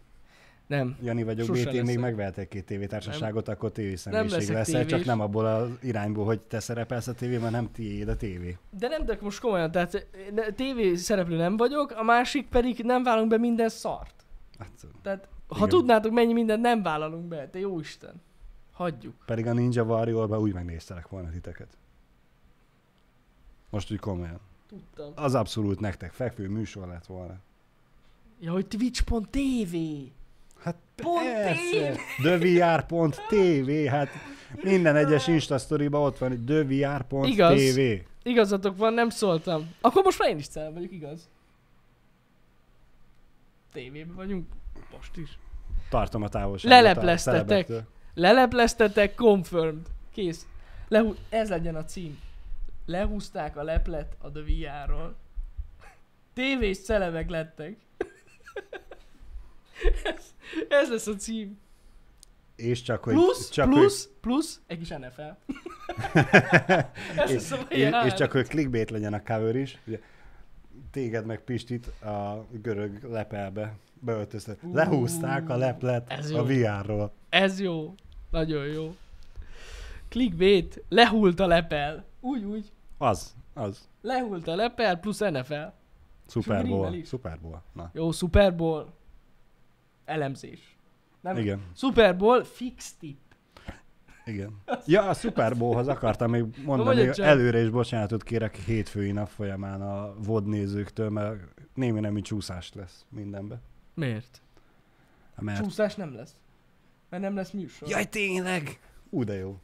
[0.67, 0.97] Nem.
[1.03, 2.01] Jani vagyok, Sose BT még leszek.
[2.01, 5.05] megvehetett két tévétársaságot, akkor tévészemélyiség leszel, csak tévés.
[5.07, 8.59] nem abból az irányból, hogy te szerepelsz a tévében, nem tiéd a tévé.
[8.71, 10.07] De nem, de most komolyan, tehát
[10.55, 14.25] tévé szereplő nem vagyok, a másik pedig nem vállalunk be minden szart.
[14.59, 14.71] Hát,
[15.03, 15.69] Tehát ha Igen.
[15.69, 18.23] tudnátok mennyi mindent nem vállalunk be, te jó Isten.
[18.73, 19.15] Hagyjuk.
[19.27, 21.77] pedig a Ninja Warrior-ban úgy megnéztelek volna titeket.
[23.71, 24.41] Most úgy komolyan.
[24.69, 25.13] Tudtam.
[25.15, 27.35] Az abszolút nektek fekvő műsor lett volna.
[28.41, 29.77] Ja, hogy twitch.tv.
[30.65, 31.95] Hát Pont persze.
[32.23, 34.09] TheVR.tv, hát
[34.63, 37.27] Minden egyes Insta sztoriban ott van, hogy thevr.tv.
[37.27, 37.79] Igaz.
[38.23, 39.75] Igazatok van, nem szóltam.
[39.81, 41.29] Akkor most már én is cel vagyok, igaz?
[43.73, 44.47] Tévében vagyunk.
[44.97, 45.39] Most is.
[45.89, 46.77] Tartom a távolságot.
[46.79, 47.71] Lelepleztetek.
[47.71, 47.81] a.
[48.15, 49.87] Lelepleztetek, confirmed.
[50.13, 50.47] Kész.
[50.89, 51.15] Lehú...
[51.29, 52.19] Ez legyen a cím.
[52.87, 55.15] Lehúzták a leplet a The VR-ról.
[56.33, 57.77] Tévés celebek lettek.
[60.05, 60.35] ez,
[60.69, 61.59] ez lesz a cím.
[62.57, 63.15] És csak, hogy...
[63.15, 65.53] Plusz, csak, plusz, plusz, egy kis NFL.
[67.17, 68.13] Hogy, és, és VR.
[68.13, 69.79] csak, hogy clickbait legyen a cover is.
[69.87, 70.01] Ugye,
[70.91, 74.59] téged meg Pistit a görög lepelbe beöltöztet.
[74.63, 76.45] Ú, Lehúzták a leplet ez a.
[76.45, 77.13] VR-ról.
[77.29, 77.95] Ez jó.
[78.31, 78.95] Nagyon jó.
[80.09, 82.05] Clickbait, lehult a lepel.
[82.21, 82.73] Úgy, úgy.
[82.99, 83.89] Az, az.
[84.03, 85.65] Lehult a lepel plusz NFL.
[86.29, 87.05] Super Bowl.
[87.05, 87.63] Super Bowl.
[87.73, 88.93] Na, Jó, Super Bowl.
[90.05, 90.77] Elemzés.
[91.21, 91.37] Nem?
[91.37, 91.61] igen.
[91.75, 93.19] Super Bowl fix tip.
[94.25, 94.63] Igen.
[94.87, 99.83] Ja, a Super Bowlhoz akartam még mondani, hogy előre is bocsánatot kérek hétfői nap folyamán
[99.83, 101.41] a VOD nézőktől, mert
[101.75, 103.61] némi nemi csúszás lesz mindenbe.
[103.95, 104.43] Miért?
[105.41, 105.63] Mert...
[105.63, 106.35] Csúszás nem lesz.
[107.09, 107.89] Mert nem lesz műsor.
[107.89, 108.81] Jaj, tényleg!
[109.11, 109.59] Ú, de jó.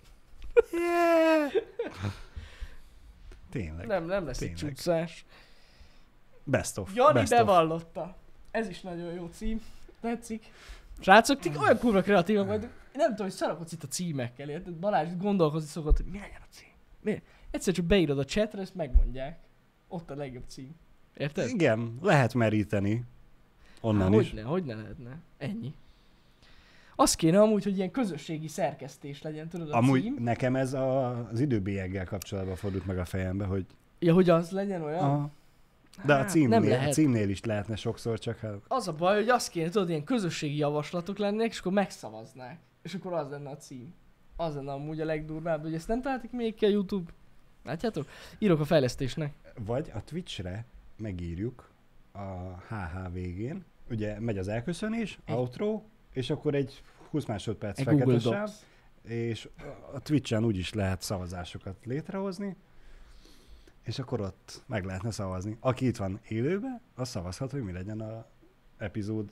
[0.73, 1.53] Yeah!
[3.51, 3.87] Tényleg.
[3.87, 4.75] nem, nem lesz egy Tényleg.
[4.75, 5.25] csúszás.
[6.45, 6.95] Best of.
[6.95, 7.39] Jani Best of.
[7.39, 8.17] bevallotta.
[8.51, 9.61] Ez is nagyon jó cím.
[10.01, 10.51] Tetszik.
[11.01, 12.47] Srácok, ti olyan kurva kreatívak.
[12.53, 14.75] Én nem tudom, hogy szarakodsz itt a címekkel, érted?
[14.75, 16.69] Balázs gondolkozni szokott, hogy mi legyen a cím.
[17.01, 17.23] Mi?
[17.51, 19.39] Egyszer csak beírod a chatre, ezt megmondják.
[19.89, 20.75] Ott a legjobb cím.
[21.17, 21.49] Érted?
[21.49, 23.05] Igen, lehet meríteni.
[23.81, 24.29] Onnan Há, is.
[24.31, 25.19] Hogyne, hogy ne lehetne.
[25.39, 25.75] Ennyi.
[26.97, 30.17] Az kéne amúgy, hogy ilyen közösségi szerkesztés legyen, tudod, a Amúgy cím.
[30.19, 33.67] nekem ez a, az időbélyeggel kapcsolatban fordult meg a fejembe, hogy
[33.99, 35.05] Ja, hogy az legyen olyan.
[35.05, 35.31] a,
[36.05, 36.93] de a Hát, címnél, nem a lehet.
[36.93, 40.57] címnél is lehetne sokszor, csak hát Az a baj, hogy az kéne, tudod, ilyen közösségi
[40.57, 42.59] javaslatok lennének, és akkor megszavaznák.
[42.83, 43.95] És akkor az lenne a cím.
[44.37, 47.11] Az lenne amúgy a legdurvább, hogy ezt nem találtak még ki a YouTube.
[47.65, 48.09] Látjátok?
[48.39, 49.33] Írok a fejlesztésnek.
[49.65, 50.65] Vagy a Twitchre
[50.99, 51.71] megírjuk
[52.13, 55.83] a HH végén, ugye megy az elköszönés, Egy- outro,
[56.13, 58.51] és akkor egy 20 másodperc Egy fekete sáv,
[59.03, 59.49] és
[59.95, 62.57] a Twitchen úgyis lehet szavazásokat létrehozni,
[63.83, 65.57] és akkor ott meg lehetne szavazni.
[65.61, 68.27] Aki itt van élőben, az szavazhat, hogy mi legyen a
[68.79, 69.31] epizód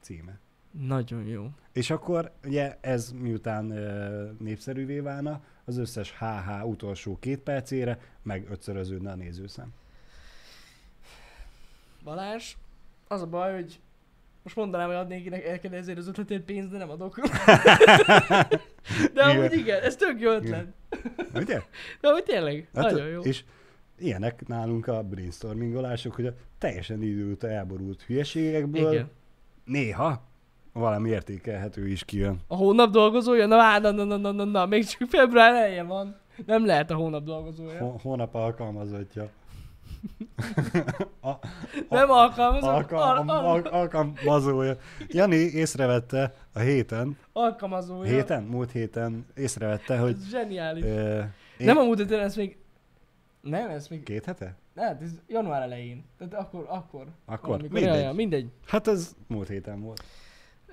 [0.00, 0.38] címe.
[0.70, 1.50] Nagyon jó.
[1.72, 8.50] És akkor ugye ez miután ö, népszerűvé válna, az összes HH utolsó két percére meg
[8.50, 9.72] ötszöröződne a nézőszám.
[12.04, 12.56] Balázs,
[13.08, 13.80] az a baj, hogy
[14.42, 17.20] most mondanám, hogy adnék neked ezért az ötletért pénzt, de nem adok.
[19.14, 19.58] de amúgy Igen.
[19.58, 20.66] igen, ez tök jó ötlet.
[21.34, 21.62] Ugye?
[22.00, 23.20] De amúgy tényleg, Hát, nagyon jó.
[23.20, 23.44] És
[23.98, 29.10] ilyenek nálunk a brainstormingolások, hogy a teljesen idő után elborult hülyeségekből Igen.
[29.64, 30.22] néha
[30.72, 32.40] valami értékelhető is kijön.
[32.46, 33.46] A hónap dolgozója?
[33.46, 36.16] Na, na, na, na, na, na, na, még csak február eleje van.
[36.46, 37.78] Nem lehet a hónap dolgozója.
[37.78, 39.28] Ho- Hónap alkalmazottja.
[41.20, 41.30] a,
[41.90, 44.76] Nem alkalmazott, alkalm, al- al- al, alkalmazója.
[45.08, 48.10] Jani észrevette a héten, alkalmazója.
[48.10, 50.84] héten, múlt héten észrevette, hogy Ez zseniális.
[50.84, 51.18] ö,
[51.58, 52.56] én, Nem a múlt héten, ez még...
[53.40, 54.02] Nem, ez még...
[54.02, 54.56] két hete?
[54.74, 56.04] Nem, ez január elején.
[56.18, 57.06] Tehát akkor, akkor.
[57.24, 57.60] Akkor?
[57.60, 57.82] Mindegy.
[57.82, 58.50] Ja, ja, mindegy.
[58.66, 60.02] Hát ez múlt héten volt.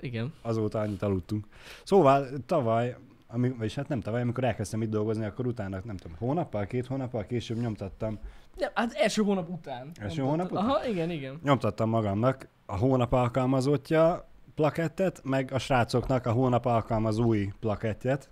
[0.00, 0.32] Igen.
[0.42, 1.46] azóta annyit aludtunk.
[1.84, 2.96] Szóval tavaly,
[3.26, 6.86] ami, vagyis hát nem tavaly, amikor elkezdtem itt dolgozni, akkor utána, nem tudom, hónappal, két
[6.86, 8.18] hónappal később nyomtattam,
[8.58, 9.90] Ja, hát első hónap után.
[10.00, 10.64] Első Nem hónap után?
[10.64, 11.40] Aha, igen, igen.
[11.42, 18.30] nyomtattam magamnak a hónap alkalmazottja plakettet, meg a srácoknak a hónap alkalmazói plakettet,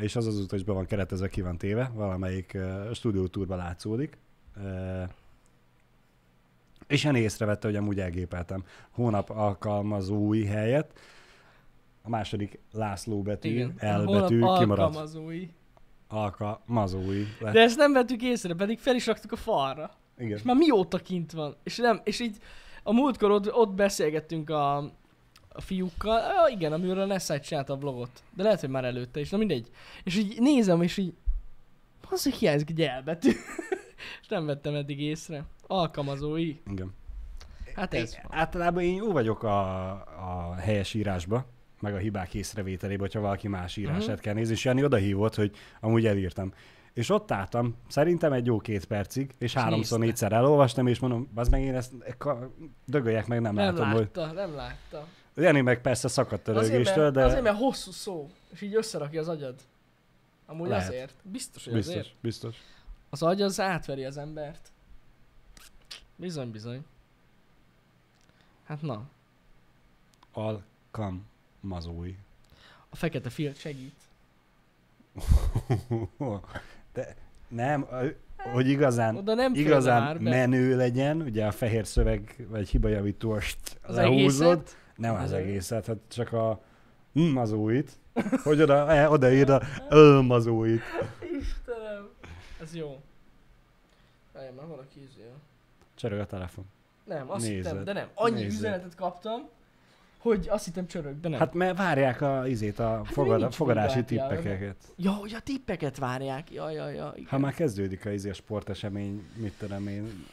[0.00, 2.58] és az azóta is be van keretezve, ki van téve, valamelyik
[2.92, 4.18] stúdiótúrba látszódik.
[6.86, 10.98] És Jani észrevette, hogy amúgy elgépeltem hónap alkalmazói helyet.
[12.02, 13.74] A második László betű, igen.
[13.80, 14.70] L Hónap betű kimaradt.
[14.70, 15.48] alkalmazói.
[16.08, 17.52] Alkalmazói lett.
[17.52, 19.90] De ezt nem vettük észre, pedig fel is raktuk a falra.
[20.18, 20.36] Igen.
[20.36, 21.56] És már mióta kint van.
[21.62, 22.36] És, nem, és így
[22.82, 24.92] a múltkor ott, ott beszélgettünk a,
[25.56, 26.18] a fiúkkal.
[26.18, 28.22] Ah, igen, amiről Nessai csinálta a vlogot.
[28.34, 29.30] De lehet, hogy már előtte is.
[29.30, 29.70] Na mindegy.
[30.04, 31.14] És így nézem, és így...
[32.10, 33.30] Az, hogy hiányzik egy elbetű.
[34.22, 35.44] és nem vettem eddig észre.
[35.66, 36.56] Alkalmazói.
[36.70, 36.94] Igen.
[37.74, 38.38] Hát ez Én, van.
[38.38, 39.90] általában én jó vagyok a,
[40.50, 41.46] a helyes írásba,
[41.80, 44.20] meg a hibák észrevételébe, hogyha valaki más írását Mhm.
[44.20, 46.52] kell nézni, és Jani odahívott, hogy amúgy elírtam.
[46.92, 49.96] És ott álltam, szerintem egy jó két percig, és háromszor, nézte.
[49.98, 51.92] négyszer elolvastam, és mondom, az meg én ezt
[52.84, 54.00] dögöljek meg, nem, Nem látom, hogy...
[54.14, 55.06] látta, nem látta.
[55.36, 59.28] Jani meg persze szakadt a rögéstől, de azért, mert hosszú szó, és így összerakja az
[59.28, 59.54] agyad.
[60.46, 60.88] Amúgy Lehet.
[60.88, 61.12] azért.
[61.22, 62.14] Biztos, hogy biztos, azért.
[62.20, 62.56] biztos.
[63.10, 64.68] Az agy az átveri az embert.
[66.16, 66.84] Bizony, bizony.
[68.64, 69.02] Hát na,
[70.32, 72.14] Alkalmazói.
[72.88, 73.94] a fekete filt segít.
[76.92, 77.16] De
[77.48, 77.86] nem,
[78.52, 83.94] hogy igazán, Oda nem igazán már menő legyen, ugye a fehér szöveg, vagy hibajavítós Az
[83.94, 84.52] lehúzod.
[84.58, 84.76] egészet?
[84.96, 86.60] Nem az egészet, hát csak a
[87.18, 87.92] mm, az újit.
[88.42, 90.82] Hogy oda, eh, odaírd a öm az újit.
[91.40, 92.08] Istenem.
[92.62, 93.00] Ez jó.
[94.32, 95.22] Várjál, már valaki izé.
[95.94, 96.64] Csörög a telefon.
[97.04, 97.64] Nem, azt Nézed.
[97.64, 98.08] hittem, de nem.
[98.14, 98.50] Annyi Nézed.
[98.52, 99.48] üzenetet kaptam,
[100.18, 101.38] hogy azt hittem csörög, de nem.
[101.38, 104.76] Hát mert várják a izét, a még fogad, fogadási tippeket.
[104.96, 106.52] Ja, hogy a tippeket várják.
[106.52, 107.12] Ja, ja, ja.
[107.14, 107.28] Igen.
[107.28, 110.26] Ha már kezdődik a izé a sportesemény, mit tudom én,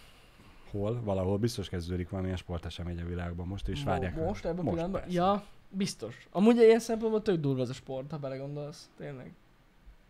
[0.73, 4.15] hol, valahol biztos kezdődik valamilyen sportesemény a világban most, és Mo- várják.
[4.15, 5.01] Most ebben a pillanatban?
[5.01, 5.15] persze.
[5.15, 6.27] Ja, biztos.
[6.31, 8.89] Amúgy ilyen szempontból tök durva ez a sport, ha belegondolsz.
[8.97, 9.33] Tényleg.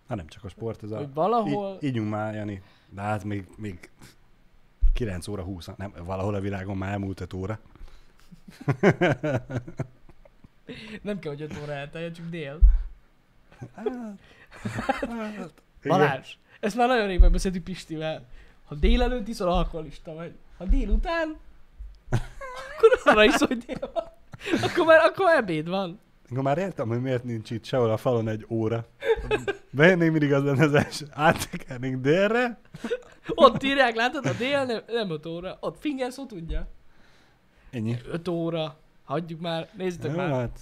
[0.07, 0.97] Hát nem csak a sport, ez a...
[0.97, 1.77] Hogy valahol...
[1.79, 2.61] Í- ígyunk már, Jani.
[2.89, 3.89] De hát még, még
[4.93, 7.59] 9 óra 20, nem, valahol a világon már elmúlt 5 óra.
[11.01, 12.59] Nem kell, hogy 5 óra elteljen, csak dél.
[13.75, 13.89] Hát,
[14.83, 15.51] hát, igen.
[15.83, 18.25] Balázs, ezt már nagyon rég megbeszéltük Pistivel.
[18.65, 20.33] Ha délelőtt iszol, alkoholista vagy.
[20.63, 21.37] Ha délután,
[22.09, 24.11] akkor arra is, hogy dél van.
[24.61, 25.99] Akkor már, akkor ebéd van.
[26.29, 28.85] Akkor már értem, hogy miért nincs itt sehol a falon egy óra.
[29.69, 31.07] Bejönnénk mindig az lenne az első.
[31.11, 32.59] Áttekernénk délre.
[33.27, 35.57] Ott írják, látod, a dél nem, nem 5 óra.
[35.59, 36.67] Ott finger szó tudja.
[37.71, 37.97] Ennyi.
[38.11, 38.77] 5 óra.
[39.05, 40.29] Hagyjuk már, nézzétek Jó, már.
[40.29, 40.59] hát.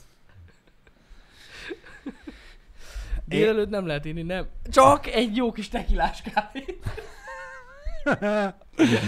[3.25, 4.47] Délelőtt nem lehet inni, nem.
[4.71, 6.79] Csak egy jó kis tekilás kávé.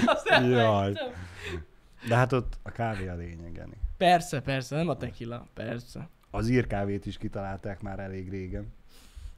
[0.06, 0.94] Azt Jaj.
[2.08, 3.78] De hát ott a kávé a lényeg, Jani.
[3.98, 5.48] Persze, persze, nem a tekila.
[5.54, 6.10] Persze.
[6.32, 8.74] Az írkávét is kitalálták már elég régen.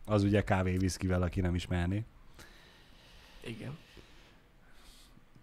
[0.05, 2.05] Az ugye kávé viszkivel, aki nem ismerné.
[3.43, 3.77] Igen.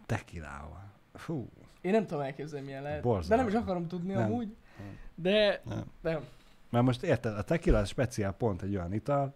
[0.06, 0.90] Tekilával.
[1.14, 1.48] Fú.
[1.80, 3.02] Én nem tudom elképzelni, milyen lehet.
[3.02, 3.28] Borzalmas.
[3.28, 4.24] De nem is akarom tudni Nem.
[4.24, 4.56] amúgy.
[4.78, 4.98] Nem.
[5.14, 5.84] De Nem.
[6.00, 6.24] nem.
[6.70, 9.34] Mert most érted, a tequila speciál pont egy olyan ital,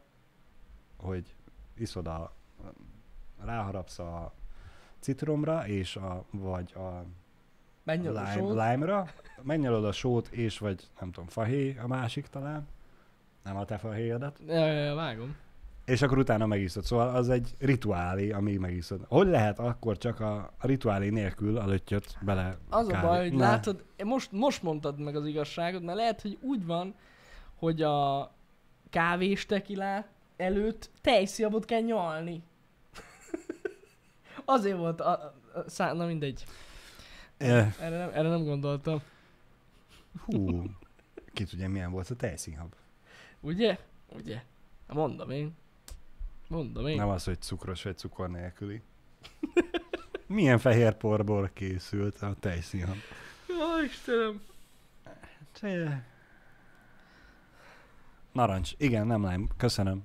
[0.96, 1.34] hogy
[1.76, 2.34] iszod a,
[3.44, 4.34] ráharapsz a
[5.06, 7.04] citromra, és a, vagy a
[7.84, 9.06] Menj a lime, lime-ra,
[9.42, 12.66] megnyalod a sót, és vagy nem tudom, fahéj a másik talán,
[13.44, 15.36] nem a te fahéjadat, Ja, ja, ja, vágom.
[15.84, 16.84] és akkor utána megiszod.
[16.84, 19.04] Szóval az egy rituálé, amíg megiszod.
[19.08, 23.28] Hogy lehet akkor csak a, a rituálé nélkül a löttyöt bele Az a kávé- baj,
[23.28, 26.94] hogy Na, látod, most, most mondtad meg az igazságot, mert lehet, hogy úgy van,
[27.54, 28.30] hogy a
[28.90, 32.42] kávés tekilá előtt tejszirapot kell nyalni.
[34.48, 35.92] Azért volt a, a, a szá...
[35.92, 36.44] Na mindegy.
[37.36, 39.02] Erre nem, erre nem gondoltam.
[40.24, 40.64] Hú,
[41.32, 42.74] ki tudja milyen volt a tejszínhab.
[43.40, 43.78] Ugye?
[44.14, 44.42] Ugye?
[44.88, 45.54] Mondom én.
[46.48, 46.96] Mondom én.
[46.96, 48.82] Nem az, hogy cukros vagy cukor nélküli.
[50.26, 52.96] Milyen fehér porból készült a tejszínhab?
[53.48, 54.42] Jó, Istenem.
[55.52, 56.02] Cseh.
[58.32, 58.72] Narancs.
[58.76, 59.46] Igen, nem lime.
[59.56, 60.02] Köszönöm.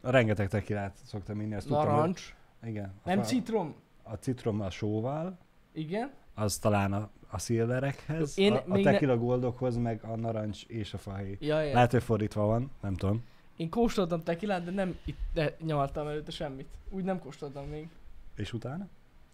[0.00, 1.86] Rengeteg tekilát szoktam inni, ezt tudtam.
[1.86, 2.20] Narancs.
[2.20, 2.39] Hogy...
[2.62, 2.84] Igen.
[3.02, 3.74] A, Nem fa- citrom.
[4.02, 5.38] a citrom a sóval,
[5.72, 6.10] Igen.
[6.34, 10.64] az talán a, a szilverekhez, Én a, a még ne- tequila goldokhoz, meg a narancs
[10.66, 11.36] és a fahéj.
[11.40, 11.74] Ja, ja.
[11.74, 13.24] Lehet, hogy fordítva van, nem tudom.
[13.56, 16.68] Én kóstoltam tekilát, de nem itt de nyaltam előtte semmit.
[16.88, 17.88] Úgy nem kóstoltam még.
[18.36, 18.88] És utána?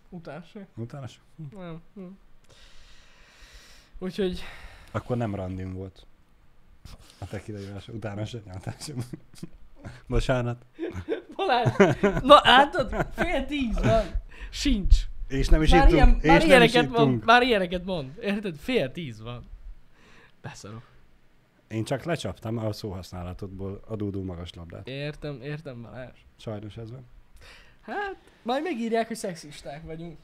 [0.08, 0.66] Utána se.
[0.76, 1.18] Utána se?
[1.36, 1.58] Hm.
[1.58, 1.82] Nem.
[1.94, 2.04] Hm.
[3.98, 4.40] Úgyhogy
[4.90, 6.06] Akkor nem randim volt.
[7.18, 7.88] A tequila ivás.
[7.88, 8.96] Utána se nyaltás sem.
[10.06, 10.64] Bocsánat.
[11.46, 13.06] Balázs, na látod?
[13.14, 14.04] Fél tíz van.
[14.50, 14.96] Sincs.
[15.28, 15.94] És nem is Már, ittunk.
[15.94, 17.24] ilyen, és már, nem is ilyeneket mond, ittunk.
[17.24, 18.10] már ilyeneket mond.
[18.20, 18.56] Érted?
[18.56, 19.44] Fél tíz van.
[20.42, 20.82] Beszarok.
[21.68, 24.88] Én csak lecsaptam a szóhasználatodból adódó magas labdát.
[24.88, 26.18] Értem, értem Balázs.
[26.36, 27.06] Sajnos ez van.
[27.80, 30.16] Hát, majd megírják, hogy szexisták vagyunk.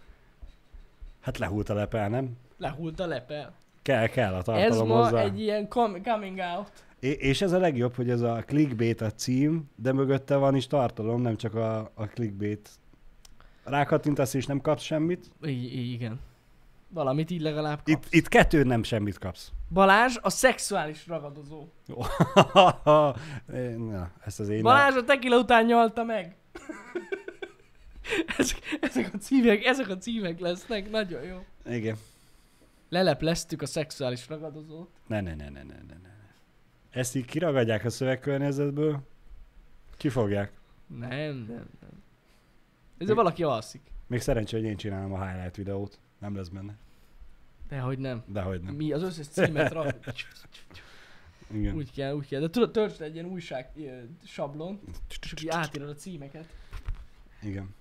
[1.20, 2.36] Hát lehúlt a lepel, nem?
[2.58, 3.52] Lehult a lepel.
[3.82, 5.20] Kell, kell a Ez tartalom ma hozzá.
[5.20, 6.70] egy ilyen com- coming out.
[7.03, 11.20] És ez a legjobb, hogy ez a clickbait a cím, de mögötte van is tartalom,
[11.20, 12.70] nem csak a, a clickbait.
[13.64, 15.30] Rákattintasz és nem kapsz semmit.
[15.42, 16.20] I- igen.
[16.88, 17.90] Valamit így legalább kapsz.
[17.90, 19.53] Itt, itt kettőn nem semmit kapsz.
[19.72, 21.66] Balázs a szexuális ragadozó.
[23.90, 24.62] Na, ezt az én...
[24.62, 26.36] Balázs a tequila után nyalta meg.
[28.38, 31.44] ezek, ezek, a címek, ezek a címek lesznek, nagyon jó.
[31.66, 31.96] Igen.
[32.88, 34.88] Lelepleztük a szexuális ragadozót.
[35.07, 36.11] Ne, ne, ne, ne, ne, ne.
[36.93, 39.01] Ezt így kiragadják a szövegkörnyezetből,
[39.97, 40.53] kifogják.
[40.86, 41.47] Nem, nem,
[41.80, 42.03] nem.
[42.99, 43.80] Ez Mi- valaki alszik.
[44.07, 45.99] Még szerencsé, hogy én csinálom a highlight videót.
[46.18, 46.76] Nem lesz benne.
[47.68, 48.22] Dehogy nem.
[48.26, 48.74] Dehogy nem.
[48.74, 49.95] Mi az összes címet rak.
[51.51, 51.74] Igen.
[51.74, 52.40] Úgy kell, úgy kell.
[52.40, 53.70] De tudod, töltsd egy ilyen újság
[54.24, 54.80] sablon,
[55.20, 56.47] és így átírod a címeket.
[57.43, 57.74] Igen.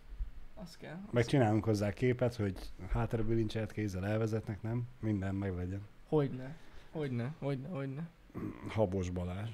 [0.56, 1.00] Az kell.
[1.08, 2.58] Az Meg csinálunk hozzá képet, hogy
[2.90, 4.88] hátra bilincselt kézzel elvezetnek, nem?
[5.00, 5.82] Minden meglegyen.
[6.08, 6.56] Hogyne.
[6.92, 8.10] Hogyne, hogyne, hogyne.
[8.70, 9.50] Habos Balázs.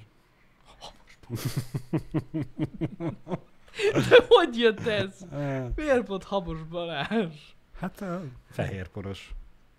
[4.10, 5.26] De hogy jött ez?
[5.32, 7.36] Eh, Miért pont Habos Balázs?
[7.80, 9.34] Hát a fehérporos.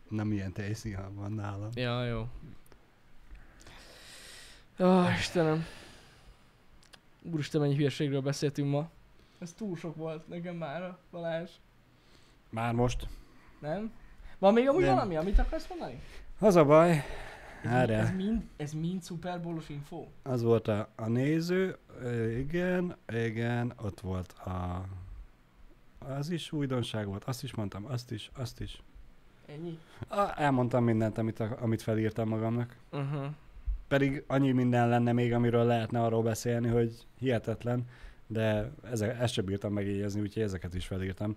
[0.09, 1.68] Nem ilyen tejszínhal van nálam.
[1.74, 2.26] Ja, jó.
[4.80, 5.64] Ó, Istenem.
[7.22, 8.90] Úristen, mennyi hülyeségről beszéltünk ma.
[9.38, 11.51] Ez túl sok volt nekem már, Balázs.
[12.51, 13.07] Már most.
[13.61, 13.92] Nem?
[14.38, 14.94] Van még amúgy Nem.
[14.94, 16.01] valami, amit akarsz mondani?
[16.38, 17.05] Az a baj,
[17.62, 17.96] Erre.
[17.96, 20.06] ez mind, ez mind szuperbólos info?
[20.22, 21.76] az volt a, a néző,
[22.38, 24.84] igen, igen, ott volt a...
[25.98, 28.82] Az is újdonság volt, azt is mondtam, azt is, azt is.
[29.46, 29.78] Ennyi?
[30.09, 32.76] A, elmondtam mindent, amit, amit felírtam magamnak.
[32.92, 33.26] Uh-huh.
[33.88, 37.86] Pedig annyi minden lenne még, amiről lehetne arról beszélni, hogy hihetetlen,
[38.26, 41.34] de ezek, ezt sem bírtam megjegyezni, úgyhogy ezeket is felírtam.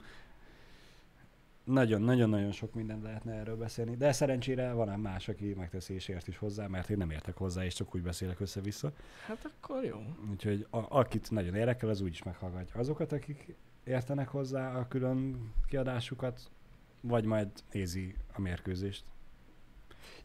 [1.64, 6.28] Nagyon-nagyon-nagyon sok mindent lehetne erről beszélni, de szerencsére van ám más, aki megteszi és ért
[6.28, 8.92] is hozzá, mert én nem értek hozzá, és csak úgy beszélek össze-vissza.
[9.26, 9.98] Hát akkor jó.
[10.32, 12.80] Úgyhogy a, akit nagyon érdekel, az úgyis meghallgatja.
[12.80, 16.50] Azokat, akik értenek hozzá a külön kiadásukat,
[17.02, 19.04] vagy majd nézi a mérkőzést.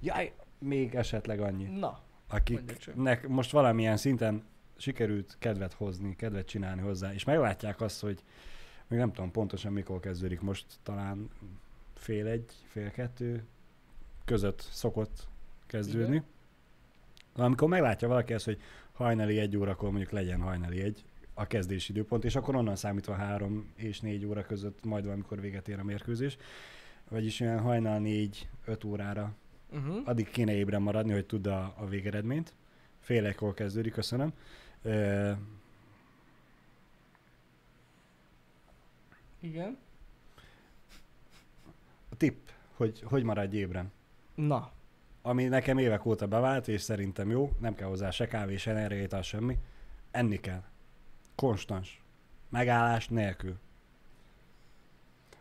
[0.00, 4.44] Jaj, még esetleg annyi Na, akiknek most valamilyen szinten
[4.76, 8.22] sikerült kedvet hozni, kedvet csinálni hozzá, és meglátják azt, hogy
[8.88, 11.30] még nem tudom pontosan mikor kezdődik most, talán
[11.94, 13.44] fél egy, fél kettő
[14.24, 15.28] között szokott
[15.66, 16.14] kezdődni.
[16.14, 16.24] Igen.
[17.32, 18.60] Amikor meglátja valaki ezt, hogy
[18.92, 23.72] hajnali egy órakor mondjuk legyen hajnali egy, a kezdési időpont, és akkor onnan számítva három
[23.74, 26.36] és négy óra között majd valamikor véget ér a mérkőzés.
[27.08, 29.34] Vagyis olyan hajnal négy, öt órára
[29.72, 29.96] uh-huh.
[30.04, 32.54] addig kéne ébren maradni, hogy tud a, a végeredményt.
[33.00, 34.32] Fél egykor kezdődik, köszönöm.
[34.82, 35.32] Ö,
[39.46, 39.78] Igen.
[42.08, 43.92] a tipp, hogy hogy maradj ébren.
[44.34, 44.72] Na,
[45.22, 49.22] Ami nekem évek óta bevált, és szerintem jó, nem kell hozzá se kávé, se energétal,
[49.22, 49.58] semmi.
[50.10, 50.62] Enni kell.
[51.34, 52.02] Konstans.
[52.48, 53.58] Megállás nélkül.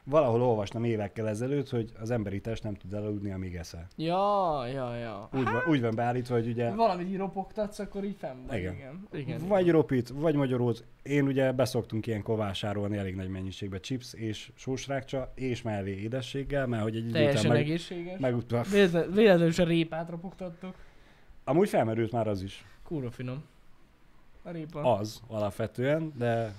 [0.08, 3.88] Valahol olvastam évekkel ezelőtt, hogy az emberi test nem tud elaludni, amíg eszel.
[3.96, 5.30] ja, ja, ja.
[5.34, 8.58] Úgy, van, úgy van beállítva, hogy ugye Valamit így ropogtatsz, akkor így fenn vagy.
[8.58, 8.74] Igen.
[8.74, 9.08] Igen.
[9.14, 9.28] Igen.
[9.38, 9.48] igen.
[9.48, 10.84] Vagy ropit, vagy magyarót.
[11.04, 16.84] Én ugye beszoktunk ilyenkor vásárolni elég nagy mennyiségbe chips és sósrákcsa, és mellé édességgel, mert
[16.84, 18.20] hogy egy idő után meg, egészséges.
[18.20, 18.36] meg,
[18.72, 20.76] Véletlen- Véletlenül a répát ropogtattok.
[21.44, 22.66] Amúgy felmerült már az is.
[22.84, 23.44] Kurva finom.
[24.44, 24.96] A répa.
[24.98, 26.54] Az alapvetően, de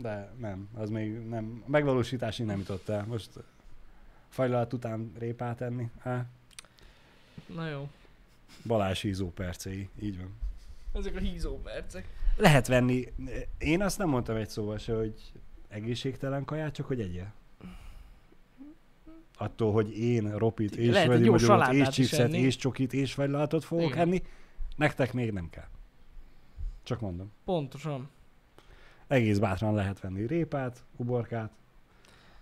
[0.00, 3.04] de nem, az még nem, a megvalósításig nem jutott el.
[3.04, 3.30] Most
[4.28, 6.26] fajlalat után répát enni, á,
[7.46, 7.88] Na jó.
[8.66, 10.30] Balázs hízó percei, így van.
[10.92, 12.08] Ezek a hízó percek.
[12.36, 13.12] Lehet venni,
[13.58, 15.32] én azt nem mondtam egy szóval se, hogy
[15.68, 17.32] egészségtelen kaját, csak hogy egyél.
[19.36, 23.64] Attól, hogy én ropit, és Lehet egy vegyi salátát és chipset, és csokit, és fagylaltot
[23.64, 23.98] fogok Igen.
[23.98, 24.22] enni,
[24.76, 25.68] nektek még nem kell.
[26.82, 27.32] Csak mondom.
[27.44, 28.08] Pontosan.
[29.12, 31.50] Egész bátran lehet venni répát, uborkát,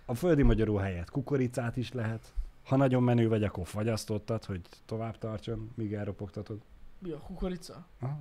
[0.05, 2.33] a földi magyaró helyett kukoricát is lehet.
[2.63, 6.61] Ha nagyon menő vagy, akkor fagyasztottat, hogy tovább tartson, míg elropogtatod.
[6.99, 7.85] Mi a kukorica?
[7.99, 8.19] Aha.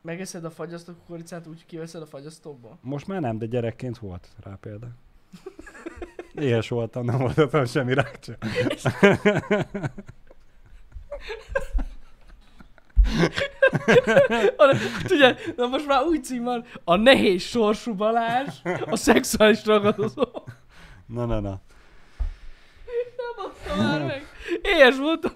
[0.00, 2.78] Megeszed a fagyasztó kukoricát, úgy kiveszed a fagyasztóból?
[2.80, 4.88] Most már nem, de gyerekként volt rá példa.
[6.34, 8.36] Éhes voltam, nem voltam semmi rákcsa.
[15.06, 18.54] Tudja, na most már új cím van, a nehéz sorsú Balázs,
[18.90, 20.24] a szexuális ragadozó.
[21.06, 21.60] Na, na, na.
[23.76, 24.26] Nem már meg.
[24.62, 25.32] Éhes voltam.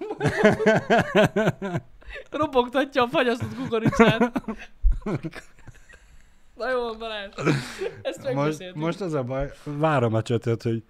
[2.31, 4.41] Ropogtatja a fagyasztott kukoricát.
[6.55, 7.31] Na jó van Balázs.
[8.01, 10.83] Ezt Most, most az a baj, várom a csötöt, hogy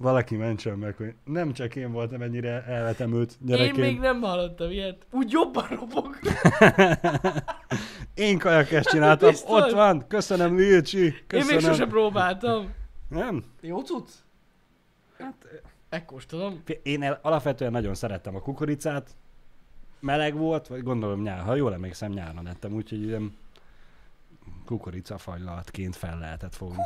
[0.00, 3.76] valaki mentsen meg, hogy nem csak én voltam ennyire elvetemült Én gyerekként.
[3.76, 5.06] még nem hallottam ilyet.
[5.10, 6.18] Úgy jobban ropog.
[8.14, 9.50] Én kajakest csináltam, Biztos?
[9.62, 11.54] ott van, köszönöm Lilcsi, Én köszönöm.
[11.56, 12.72] még sose próbáltam.
[13.08, 13.44] Nem?
[13.60, 14.08] Jó cucc?
[15.18, 15.34] Hát,
[15.90, 16.62] Megkóstolom.
[16.82, 19.10] én el, alapvetően nagyon szerettem a kukoricát,
[20.00, 23.16] meleg volt, vagy gondolom nyár, ha jól emlékszem, nyáron ettem, úgyhogy
[24.70, 26.82] ilyen kukoricafagylatként fel lehetett fogni.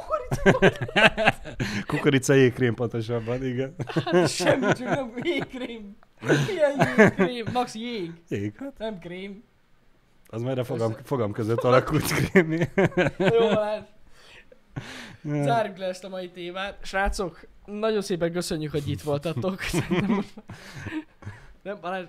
[1.87, 3.75] Kukorica jégkrém pontosabban, igen.
[3.87, 5.97] Hát semmi, csak nem jégkrém.
[6.21, 7.45] Milyen jégkrém?
[7.53, 9.43] Max jég, Jég, hát nem krém.
[10.27, 12.71] az majd a fogam, fogam között alakult krémé.
[13.19, 13.83] Jó, Balázs.
[15.23, 16.79] Zárjuk le ezt a mai témát.
[16.83, 19.61] Srácok, nagyon szépen köszönjük, hogy itt voltatok.
[19.89, 20.25] Már-
[21.63, 22.05] Nem, Balázs,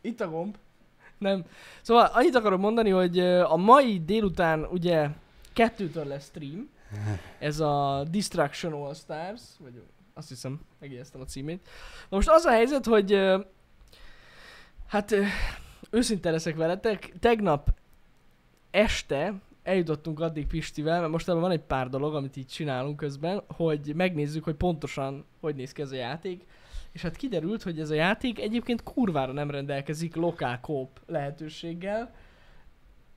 [0.00, 0.56] itt a gomb.
[1.22, 1.44] Nem.
[1.82, 5.08] Szóval annyit akarok mondani, hogy a mai délután ugye
[5.52, 6.68] kettőtől lesz stream.
[7.38, 9.82] Ez a Distraction All Stars, vagy
[10.14, 11.68] azt hiszem, megjegyeztem a címét.
[12.08, 13.18] Na most az a helyzet, hogy
[14.88, 15.14] hát
[15.90, 17.68] őszinte leszek veletek, tegnap
[18.70, 23.92] este eljutottunk addig Pistivel, mert most van egy pár dolog, amit így csinálunk közben, hogy
[23.94, 26.46] megnézzük, hogy pontosan hogy néz ki ez a játék.
[26.92, 32.14] És hát kiderült, hogy ez a játék egyébként kurvára nem rendelkezik lokál kóp lehetőséggel.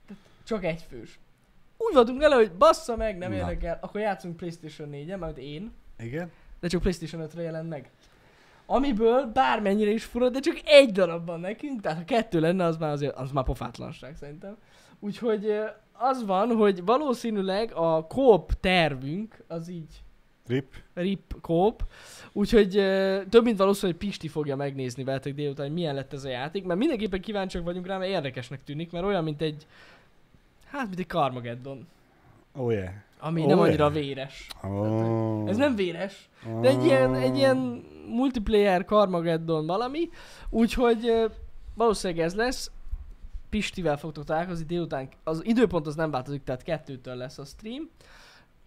[0.06, 1.18] Tehát csak egy fős.
[1.76, 3.36] Úgy voltunk vele, hogy bassza meg, nem Na.
[3.36, 6.30] érdekel, akkor játszunk Playstation 4-en, majd én, Igen?
[6.60, 7.90] de csak Playstation 5-re jelent meg.
[8.66, 12.90] Amiből bármennyire is fura, de csak egy darabban nekünk, tehát ha kettő lenne, az már,
[12.90, 14.56] azért, az már pofátlanság szerintem.
[14.98, 15.60] Úgyhogy
[15.92, 20.02] az van, hogy valószínűleg a kóp tervünk az így
[20.46, 20.74] Rip?
[20.94, 21.82] rip kóp,
[22.32, 22.70] úgyhogy
[23.28, 26.64] több mint valószínű, hogy Pisti fogja megnézni veletek délután, hogy milyen lett ez a játék,
[26.64, 29.66] mert mindenképpen kíváncsiak vagyunk rá, mert érdekesnek tűnik, mert olyan, mint egy,
[30.66, 31.86] hát mint egy Carmageddon,
[32.56, 32.88] Oh yeah.
[33.18, 33.68] ami Ó, nem yeah.
[33.68, 34.46] annyira véres.
[34.62, 35.48] Oh.
[35.48, 36.28] Ez nem véres,
[36.60, 37.56] de egy ilyen, egy ilyen
[38.08, 40.08] multiplayer Carmageddon valami,
[40.50, 41.30] úgyhogy
[41.74, 42.70] valószínűleg ez lesz.
[43.50, 47.88] Pistivel fogtok találkozni délután, az időpont az nem változik, tehát kettőtől lesz a stream.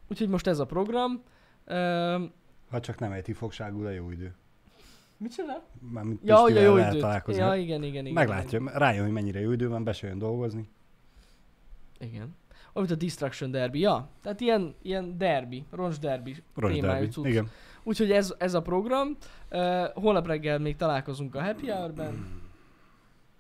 [0.10, 1.22] Úgyhogy most ez a program.
[2.70, 4.36] Ha csak nem egy fogságú, de jó idő.
[5.18, 5.64] mit csinál?
[5.92, 7.00] Mármint Ja, hogy a jó időt.
[7.00, 7.42] találkozni.
[7.42, 8.14] Ja, igen, igen, igen.
[8.14, 10.70] Meglátja, rájön, hogy mennyire jó idő van, be dolgozni.
[12.00, 12.36] Igen.
[12.74, 14.10] Amit a Destruction Derby, ja.
[14.22, 17.12] Tehát ilyen, ilyen derby, roncs derby Roncs témájú derbi.
[17.12, 17.26] cucc.
[17.26, 17.50] Igen.
[17.84, 19.18] Úgyhogy ez, ez a program.
[19.52, 22.42] Uh, holnap reggel még találkozunk a Happy Hour-ben.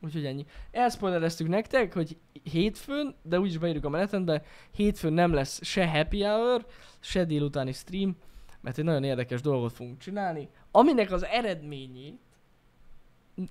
[0.01, 0.45] Úgyhogy ennyi.
[0.71, 6.65] Elspoilereztük nektek, hogy hétfőn, de úgyis beírjuk a menetendbe, hétfőn nem lesz se Happy Hour,
[6.99, 8.15] se délutáni stream,
[8.61, 12.19] mert egy nagyon érdekes dolgot fogunk csinálni, aminek az eredményét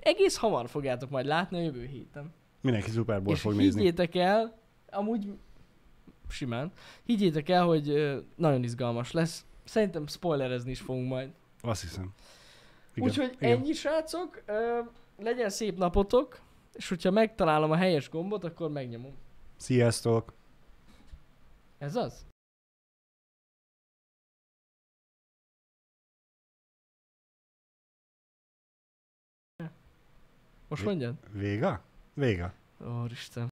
[0.00, 2.32] egész hamar fogjátok majd látni a jövő héten.
[2.60, 2.90] Mindenki
[3.24, 3.80] És fog nézni.
[3.82, 4.58] higgyétek el,
[4.90, 5.32] amúgy
[6.28, 6.72] simán,
[7.04, 7.88] higgyétek el, hogy
[8.36, 9.44] nagyon izgalmas lesz.
[9.64, 11.30] Szerintem spoilerezni is fogunk majd.
[11.60, 12.12] Azt hiszem.
[12.96, 14.78] Úgyhogy ennyi srácok, ö,
[15.18, 16.40] legyen szép napotok,
[16.72, 19.16] és hogyha megtalálom a helyes gombot, akkor megnyomom.
[19.56, 20.32] Sziasztok!
[21.78, 22.26] Ez az?
[30.68, 31.14] Most mondjad?
[31.32, 31.82] Véga?
[32.14, 32.52] Véga.
[33.02, 33.48] Úristen.